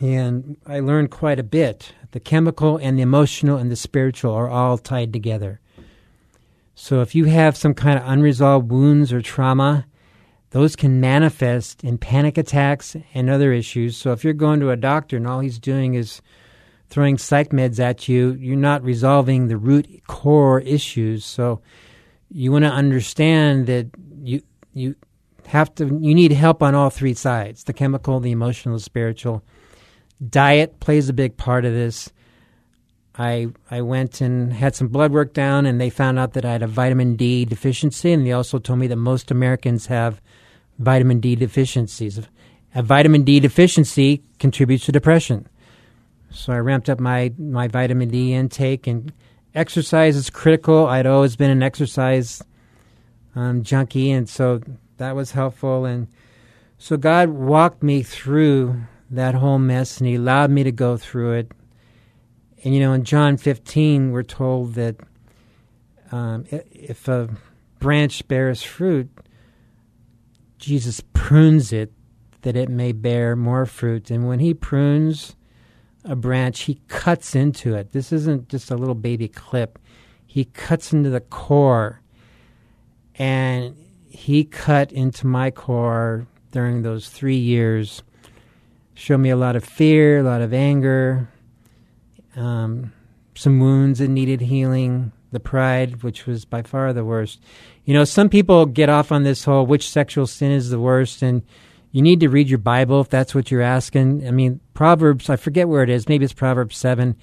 and 0.00 0.56
I 0.66 0.80
learned 0.80 1.10
quite 1.10 1.38
a 1.38 1.44
bit. 1.44 1.92
The 2.10 2.20
chemical 2.20 2.78
and 2.78 2.98
the 2.98 3.02
emotional 3.02 3.58
and 3.58 3.70
the 3.70 3.76
spiritual 3.76 4.32
are 4.32 4.48
all 4.48 4.78
tied 4.78 5.12
together. 5.12 5.60
So 6.74 7.00
if 7.00 7.14
you 7.14 7.24
have 7.26 7.56
some 7.56 7.74
kind 7.74 7.98
of 7.98 8.06
unresolved 8.06 8.70
wounds 8.70 9.12
or 9.12 9.22
trauma, 9.22 9.86
those 10.56 10.74
can 10.74 11.02
manifest 11.02 11.84
in 11.84 11.98
panic 11.98 12.38
attacks 12.38 12.96
and 13.12 13.28
other 13.28 13.52
issues. 13.52 13.94
So 13.94 14.12
if 14.12 14.24
you're 14.24 14.32
going 14.32 14.58
to 14.60 14.70
a 14.70 14.76
doctor 14.76 15.18
and 15.18 15.26
all 15.26 15.40
he's 15.40 15.58
doing 15.58 15.92
is 15.92 16.22
throwing 16.88 17.18
psych 17.18 17.50
meds 17.50 17.78
at 17.78 18.08
you, 18.08 18.32
you're 18.40 18.56
not 18.56 18.82
resolving 18.82 19.48
the 19.48 19.58
root 19.58 19.86
core 20.06 20.62
issues. 20.62 21.26
So 21.26 21.60
you 22.30 22.52
want 22.52 22.64
to 22.64 22.70
understand 22.70 23.66
that 23.66 23.88
you 24.22 24.40
you 24.72 24.96
have 25.46 25.74
to 25.74 25.84
you 26.00 26.14
need 26.14 26.32
help 26.32 26.62
on 26.62 26.74
all 26.74 26.88
three 26.88 27.12
sides: 27.12 27.64
the 27.64 27.74
chemical, 27.74 28.18
the 28.18 28.30
emotional, 28.30 28.76
the 28.76 28.80
spiritual. 28.80 29.44
Diet 30.26 30.80
plays 30.80 31.10
a 31.10 31.12
big 31.12 31.36
part 31.36 31.66
of 31.66 31.74
this. 31.74 32.10
I 33.18 33.48
I 33.70 33.82
went 33.82 34.22
and 34.22 34.54
had 34.54 34.74
some 34.74 34.88
blood 34.88 35.12
work 35.12 35.34
done, 35.34 35.66
and 35.66 35.78
they 35.78 35.90
found 35.90 36.18
out 36.18 36.32
that 36.32 36.46
I 36.46 36.52
had 36.52 36.62
a 36.62 36.66
vitamin 36.66 37.14
D 37.14 37.44
deficiency, 37.44 38.10
and 38.10 38.26
they 38.26 38.32
also 38.32 38.58
told 38.58 38.78
me 38.78 38.86
that 38.86 38.96
most 38.96 39.30
Americans 39.30 39.88
have 39.88 40.22
vitamin 40.78 41.20
D 41.20 41.36
deficiencies. 41.36 42.20
A 42.74 42.82
vitamin 42.82 43.24
D 43.24 43.40
deficiency 43.40 44.22
contributes 44.38 44.86
to 44.86 44.92
depression. 44.92 45.48
So 46.30 46.52
I 46.52 46.58
ramped 46.58 46.90
up 46.90 47.00
my, 47.00 47.32
my 47.38 47.68
vitamin 47.68 48.10
D 48.10 48.34
intake, 48.34 48.86
and 48.86 49.12
exercise 49.54 50.16
is 50.16 50.28
critical. 50.28 50.86
I'd 50.86 51.06
always 51.06 51.36
been 51.36 51.50
an 51.50 51.62
exercise 51.62 52.42
um, 53.34 53.62
junkie, 53.62 54.10
and 54.10 54.28
so 54.28 54.60
that 54.98 55.16
was 55.16 55.32
helpful. 55.32 55.84
And 55.84 56.08
so 56.78 56.96
God 56.96 57.30
walked 57.30 57.82
me 57.82 58.02
through 58.02 58.82
that 59.10 59.34
whole 59.34 59.58
mess, 59.58 59.98
and 59.98 60.06
He 60.06 60.16
allowed 60.16 60.50
me 60.50 60.62
to 60.64 60.72
go 60.72 60.96
through 60.96 61.32
it. 61.32 61.52
And 62.64 62.74
you 62.74 62.80
know, 62.80 62.92
in 62.92 63.04
John 63.04 63.36
15, 63.36 64.10
we're 64.10 64.22
told 64.22 64.74
that 64.74 64.96
um, 66.12 66.46
if 66.50 67.08
a 67.08 67.28
branch 67.78 68.26
bears 68.28 68.62
fruit, 68.62 69.08
Jesus 70.66 71.00
prunes 71.12 71.72
it 71.72 71.92
that 72.42 72.56
it 72.56 72.68
may 72.68 72.90
bear 72.90 73.36
more 73.36 73.66
fruit. 73.66 74.10
And 74.10 74.26
when 74.26 74.40
He 74.40 74.52
prunes 74.52 75.36
a 76.04 76.16
branch, 76.16 76.62
He 76.62 76.80
cuts 76.88 77.36
into 77.36 77.76
it. 77.76 77.92
This 77.92 78.10
isn't 78.10 78.48
just 78.48 78.72
a 78.72 78.76
little 78.76 78.96
baby 78.96 79.28
clip, 79.28 79.78
He 80.26 80.44
cuts 80.46 80.92
into 80.92 81.08
the 81.08 81.20
core. 81.20 82.00
And 83.14 83.76
He 84.08 84.42
cut 84.42 84.90
into 84.90 85.28
my 85.28 85.52
core 85.52 86.26
during 86.50 86.82
those 86.82 87.10
three 87.10 87.36
years, 87.36 88.02
showed 88.94 89.18
me 89.18 89.30
a 89.30 89.36
lot 89.36 89.54
of 89.54 89.62
fear, 89.62 90.18
a 90.18 90.24
lot 90.24 90.40
of 90.40 90.52
anger, 90.52 91.28
um, 92.34 92.92
some 93.36 93.60
wounds 93.60 94.00
that 94.00 94.08
needed 94.08 94.40
healing, 94.40 95.12
the 95.36 95.40
pride, 95.40 96.02
which 96.02 96.26
was 96.26 96.46
by 96.46 96.62
far 96.62 96.94
the 96.94 97.04
worst. 97.04 97.42
You 97.84 97.92
know, 97.92 98.04
some 98.04 98.30
people 98.30 98.64
get 98.64 98.88
off 98.88 99.12
on 99.12 99.22
this 99.22 99.44
whole 99.44 99.66
which 99.66 99.90
sexual 99.90 100.26
sin 100.26 100.50
is 100.50 100.70
the 100.70 100.80
worst, 100.80 101.20
and 101.20 101.42
you 101.92 102.00
need 102.00 102.20
to 102.20 102.30
read 102.30 102.48
your 102.48 102.58
Bible 102.58 103.02
if 103.02 103.10
that's 103.10 103.34
what 103.34 103.50
you're 103.50 103.60
asking. 103.60 104.26
I 104.26 104.30
mean, 104.30 104.60
Proverbs, 104.72 105.28
I 105.28 105.36
forget 105.36 105.68
where 105.68 105.82
it 105.82 105.90
is, 105.90 106.08
maybe 106.08 106.24
it's 106.24 106.32
Proverbs 106.32 106.78
7. 106.78 107.16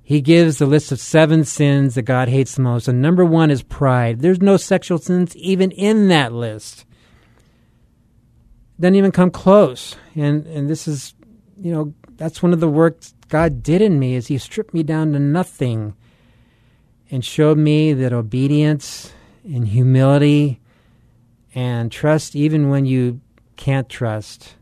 He 0.00 0.20
gives 0.20 0.60
a 0.60 0.66
list 0.66 0.92
of 0.92 1.00
seven 1.00 1.44
sins 1.44 1.96
that 1.96 2.02
God 2.02 2.28
hates 2.28 2.54
the 2.54 2.62
most, 2.62 2.86
and 2.86 3.02
number 3.02 3.24
one 3.24 3.50
is 3.50 3.62
pride. 3.62 4.20
There's 4.20 4.40
no 4.40 4.56
sexual 4.56 4.98
sins 4.98 5.36
even 5.36 5.72
in 5.72 6.08
that 6.08 6.32
list. 6.32 6.84
Doesn't 8.78 8.94
even 8.94 9.12
come 9.12 9.30
close. 9.30 9.96
And 10.14 10.46
and 10.46 10.68
this 10.70 10.88
is, 10.88 11.14
you 11.60 11.72
know, 11.72 11.94
that's 12.16 12.42
one 12.42 12.52
of 12.52 12.60
the 12.60 12.68
works 12.68 13.14
God 13.28 13.62
did 13.62 13.82
in 13.82 13.98
me 13.98 14.14
is 14.14 14.26
He 14.26 14.38
stripped 14.38 14.74
me 14.74 14.82
down 14.82 15.12
to 15.12 15.18
nothing 15.18 15.94
and 17.10 17.24
showed 17.24 17.58
me 17.58 17.92
that 17.92 18.12
obedience 18.12 19.12
and 19.44 19.68
humility 19.68 20.60
and 21.54 21.90
trust, 21.90 22.36
even 22.36 22.68
when 22.68 22.86
you 22.86 23.20
can't 23.56 23.88
trust, 23.88 24.54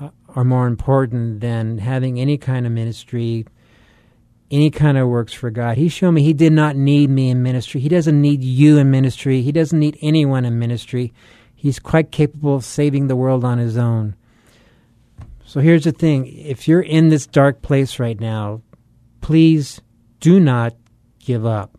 uh, 0.00 0.10
are 0.34 0.44
more 0.44 0.66
important 0.66 1.40
than 1.40 1.78
having 1.78 2.18
any 2.18 2.36
kind 2.36 2.66
of 2.66 2.72
ministry, 2.72 3.46
any 4.50 4.70
kind 4.70 4.98
of 4.98 5.08
works 5.08 5.32
for 5.32 5.50
God. 5.50 5.76
He 5.76 5.88
showed 5.88 6.12
me 6.12 6.22
He 6.22 6.32
did 6.32 6.52
not 6.52 6.76
need 6.76 7.10
me 7.10 7.30
in 7.30 7.42
ministry. 7.42 7.80
He 7.80 7.88
doesn't 7.88 8.20
need 8.20 8.42
you 8.42 8.78
in 8.78 8.90
ministry. 8.90 9.42
He 9.42 9.52
doesn't 9.52 9.78
need 9.78 9.98
anyone 10.02 10.44
in 10.44 10.58
ministry. 10.58 11.12
He's 11.54 11.78
quite 11.78 12.10
capable 12.10 12.56
of 12.56 12.64
saving 12.64 13.06
the 13.06 13.16
world 13.16 13.44
on 13.44 13.58
His 13.58 13.76
own. 13.76 14.16
So 15.44 15.60
here's 15.60 15.84
the 15.84 15.92
thing 15.92 16.26
if 16.26 16.68
you're 16.68 16.82
in 16.82 17.08
this 17.08 17.26
dark 17.26 17.62
place 17.62 17.98
right 17.98 18.18
now, 18.18 18.62
please 19.20 19.80
do 20.20 20.40
not 20.40 20.74
give 21.28 21.44
up. 21.44 21.76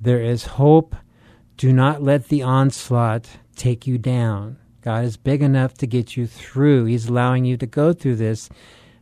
There 0.00 0.20
is 0.20 0.44
hope. 0.44 0.96
Do 1.56 1.72
not 1.72 2.02
let 2.02 2.26
the 2.26 2.42
onslaught 2.42 3.28
take 3.54 3.86
you 3.86 3.98
down. 3.98 4.58
God 4.80 5.04
is 5.04 5.16
big 5.16 5.42
enough 5.42 5.74
to 5.74 5.86
get 5.86 6.16
you 6.16 6.26
through. 6.26 6.86
He's 6.86 7.06
allowing 7.06 7.44
you 7.44 7.56
to 7.56 7.66
go 7.66 7.92
through 7.92 8.16
this 8.16 8.50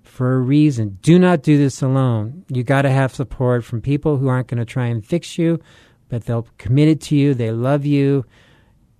for 0.02 0.34
a 0.34 0.40
reason. 0.40 0.98
Do 1.00 1.18
not 1.18 1.42
do 1.42 1.56
this 1.56 1.80
alone. 1.80 2.44
You 2.48 2.64
got 2.64 2.82
to 2.82 2.90
have 2.90 3.14
support 3.14 3.64
from 3.64 3.80
people 3.80 4.18
who 4.18 4.28
aren't 4.28 4.48
going 4.48 4.58
to 4.58 4.66
try 4.66 4.88
and 4.88 5.04
fix 5.04 5.38
you, 5.38 5.58
but 6.10 6.26
they'll 6.26 6.46
committed 6.58 7.00
to 7.00 7.16
you. 7.16 7.32
They 7.32 7.50
love 7.50 7.86
you 7.86 8.26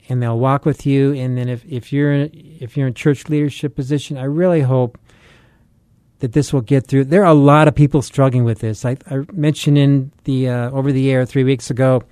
and 0.09 0.22
they'll 0.22 0.38
walk 0.38 0.64
with 0.64 0.87
you. 0.87 1.12
And 1.12 1.37
then 1.37 1.50
if, 1.50 1.66
if 1.66 1.92
you're 1.92 2.14
in, 2.14 2.31
if 2.33 2.78
you're 2.78 2.88
in 2.88 2.94
church 2.94 3.28
leadership 3.28 3.76
position, 3.76 4.16
I 4.16 4.24
really 4.24 4.62
hope 4.62 4.96
that 6.23 6.33
this 6.33 6.53
will 6.53 6.61
get 6.61 6.87
through. 6.87 7.05
There 7.05 7.23
are 7.23 7.33
a 7.33 7.35
lot 7.35 7.67
of 7.67 7.75
people 7.75 8.01
struggling 8.01 8.45
with 8.45 8.61
this. 8.61 8.85
I, 8.85 8.97
I 9.11 9.25
mentioned 9.33 9.77
in 9.77 10.13
the 10.23 10.49
uh, 10.49 10.71
over 10.71 10.93
the 10.93 11.11
air 11.11 11.27
three 11.27 11.43
weeks 11.43 11.69
ago 11.69 12.05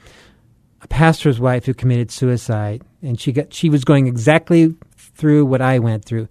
a 0.83 0.89
pastor's 0.89 1.39
wife 1.39 1.65
who 1.65 1.75
committed 1.75 2.11
suicide, 2.11 2.83
and 3.03 3.21
she 3.21 3.31
got 3.31 3.55
she 3.55 3.69
was 3.69 3.85
going 3.85 4.09
exactly 4.09 4.75
through 4.97 5.47
what 5.47 5.61
I 5.61 5.79
went 5.79 6.05
through. 6.05 6.29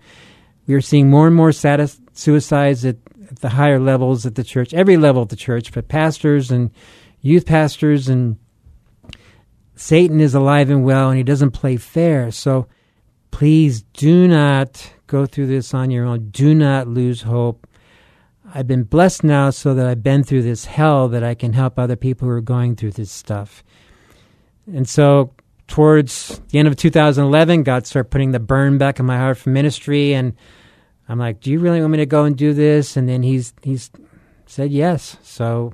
We 0.68 0.74
are 0.74 0.82
seeing 0.82 1.10
more 1.10 1.26
and 1.26 1.36
more 1.36 1.54
satis- 1.54 2.02
suicides 2.12 2.84
at, 2.84 2.98
at 3.30 3.40
the 3.40 3.50
higher 3.50 3.80
levels 3.80 4.26
at 4.26 4.36
the 4.36 4.44
church, 4.44 4.74
every 4.74 4.98
level 4.98 5.22
of 5.22 5.30
the 5.30 5.38
church, 5.38 5.72
but 5.72 5.88
pastors 5.88 6.52
and 6.52 6.72
youth 7.22 7.46
pastors 7.46 8.10
and 8.10 8.38
Satan 9.76 10.20
is 10.20 10.36
alive 10.36 10.70
and 10.70 10.84
well 10.84 11.10
and 11.10 11.18
he 11.18 11.24
doesn't 11.24 11.52
play 11.52 11.78
fair. 11.78 12.30
So 12.30 12.68
please 13.32 13.84
do 13.94 14.28
not 14.28 14.92
go 15.08 15.26
through 15.26 15.48
this 15.48 15.74
on 15.74 15.92
your 15.92 16.06
own. 16.06 16.30
Do 16.30 16.54
not 16.54 16.88
lose 16.88 17.22
hope. 17.22 17.66
I've 18.54 18.68
been 18.68 18.84
blessed 18.84 19.24
now 19.24 19.50
so 19.52 19.74
that 19.76 19.86
I've 19.86 20.04
been 20.04 20.24
through 20.24 20.42
this 20.42 20.66
hell 20.66 21.08
that 21.10 21.24
I 21.24 21.36
can 21.36 21.54
help 21.54 21.78
other 21.78 21.96
people 21.96 22.28
who 22.28 22.34
are 22.34 22.42
going 22.42 22.76
through 22.76 22.92
this 22.92 23.12
stuff. 23.12 23.64
And 24.68 24.88
so 24.88 25.34
towards 25.68 26.42
the 26.50 26.60
end 26.60 26.68
of 26.68 26.76
2011, 26.76 27.64
God 27.64 27.86
started 27.86 28.10
putting 28.10 28.32
the 28.32 28.40
burn 28.40 28.78
back 28.78 29.00
in 29.00 29.06
my 29.06 29.18
heart 29.18 29.38
for 29.38 29.50
ministry 29.50 30.14
and 30.14 30.36
I'm 31.08 31.18
like, 31.18 31.40
"Do 31.40 31.52
you 31.52 31.60
really 31.60 31.80
want 31.80 31.92
me 31.92 31.98
to 31.98 32.06
go 32.06 32.26
and 32.26 32.38
do 32.38 32.54
this?" 32.54 32.96
And 32.96 33.10
then 33.10 33.24
he's 33.24 33.54
he's 33.64 33.90
said 34.46 34.72
yes. 34.72 35.18
So 35.24 35.74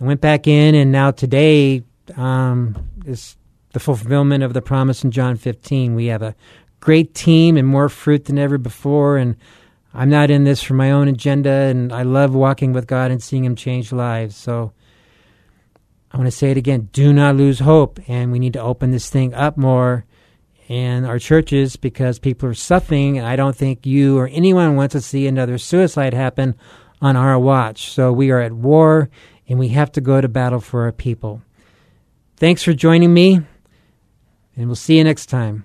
I 0.00 0.04
went 0.04 0.20
back 0.20 0.46
in 0.46 0.74
and 0.74 0.92
now 0.92 1.10
today 1.10 1.82
um, 2.16 2.88
is 3.04 3.36
the 3.72 3.80
fulfillment 3.80 4.44
of 4.44 4.52
the 4.52 4.62
promise 4.62 5.02
in 5.02 5.10
John 5.10 5.36
15. 5.36 5.94
We 5.94 6.06
have 6.06 6.22
a 6.22 6.34
great 6.80 7.14
team 7.14 7.56
and 7.56 7.66
more 7.66 7.88
fruit 7.88 8.26
than 8.26 8.38
ever 8.38 8.58
before. 8.58 9.16
And 9.16 9.36
I'm 9.94 10.10
not 10.10 10.30
in 10.30 10.44
this 10.44 10.62
for 10.62 10.74
my 10.74 10.90
own 10.90 11.08
agenda. 11.08 11.50
And 11.50 11.92
I 11.92 12.02
love 12.02 12.34
walking 12.34 12.72
with 12.72 12.86
God 12.86 13.10
and 13.10 13.22
seeing 13.22 13.44
Him 13.44 13.56
change 13.56 13.92
lives. 13.92 14.36
So 14.36 14.72
I 16.12 16.16
want 16.16 16.26
to 16.26 16.36
say 16.36 16.50
it 16.50 16.56
again 16.56 16.88
do 16.92 17.12
not 17.12 17.36
lose 17.36 17.60
hope. 17.60 18.00
And 18.08 18.32
we 18.32 18.38
need 18.38 18.52
to 18.54 18.60
open 18.60 18.90
this 18.90 19.08
thing 19.08 19.32
up 19.32 19.56
more 19.56 20.04
in 20.68 21.04
our 21.04 21.18
churches 21.18 21.76
because 21.76 22.18
people 22.18 22.48
are 22.48 22.54
suffering. 22.54 23.16
And 23.16 23.26
I 23.26 23.36
don't 23.36 23.56
think 23.56 23.86
you 23.86 24.18
or 24.18 24.28
anyone 24.28 24.76
wants 24.76 24.92
to 24.92 25.00
see 25.00 25.26
another 25.26 25.58
suicide 25.58 26.12
happen 26.12 26.56
on 27.00 27.16
our 27.16 27.38
watch. 27.38 27.90
So 27.92 28.12
we 28.12 28.30
are 28.30 28.40
at 28.40 28.52
war 28.52 29.08
and 29.48 29.58
we 29.58 29.68
have 29.68 29.92
to 29.92 30.00
go 30.00 30.20
to 30.20 30.28
battle 30.28 30.60
for 30.60 30.82
our 30.82 30.92
people. 30.92 31.42
Thanks 32.36 32.62
for 32.62 32.72
joining 32.72 33.14
me, 33.14 33.40
and 34.56 34.66
we'll 34.66 34.74
see 34.74 34.98
you 34.98 35.04
next 35.04 35.26
time. 35.26 35.64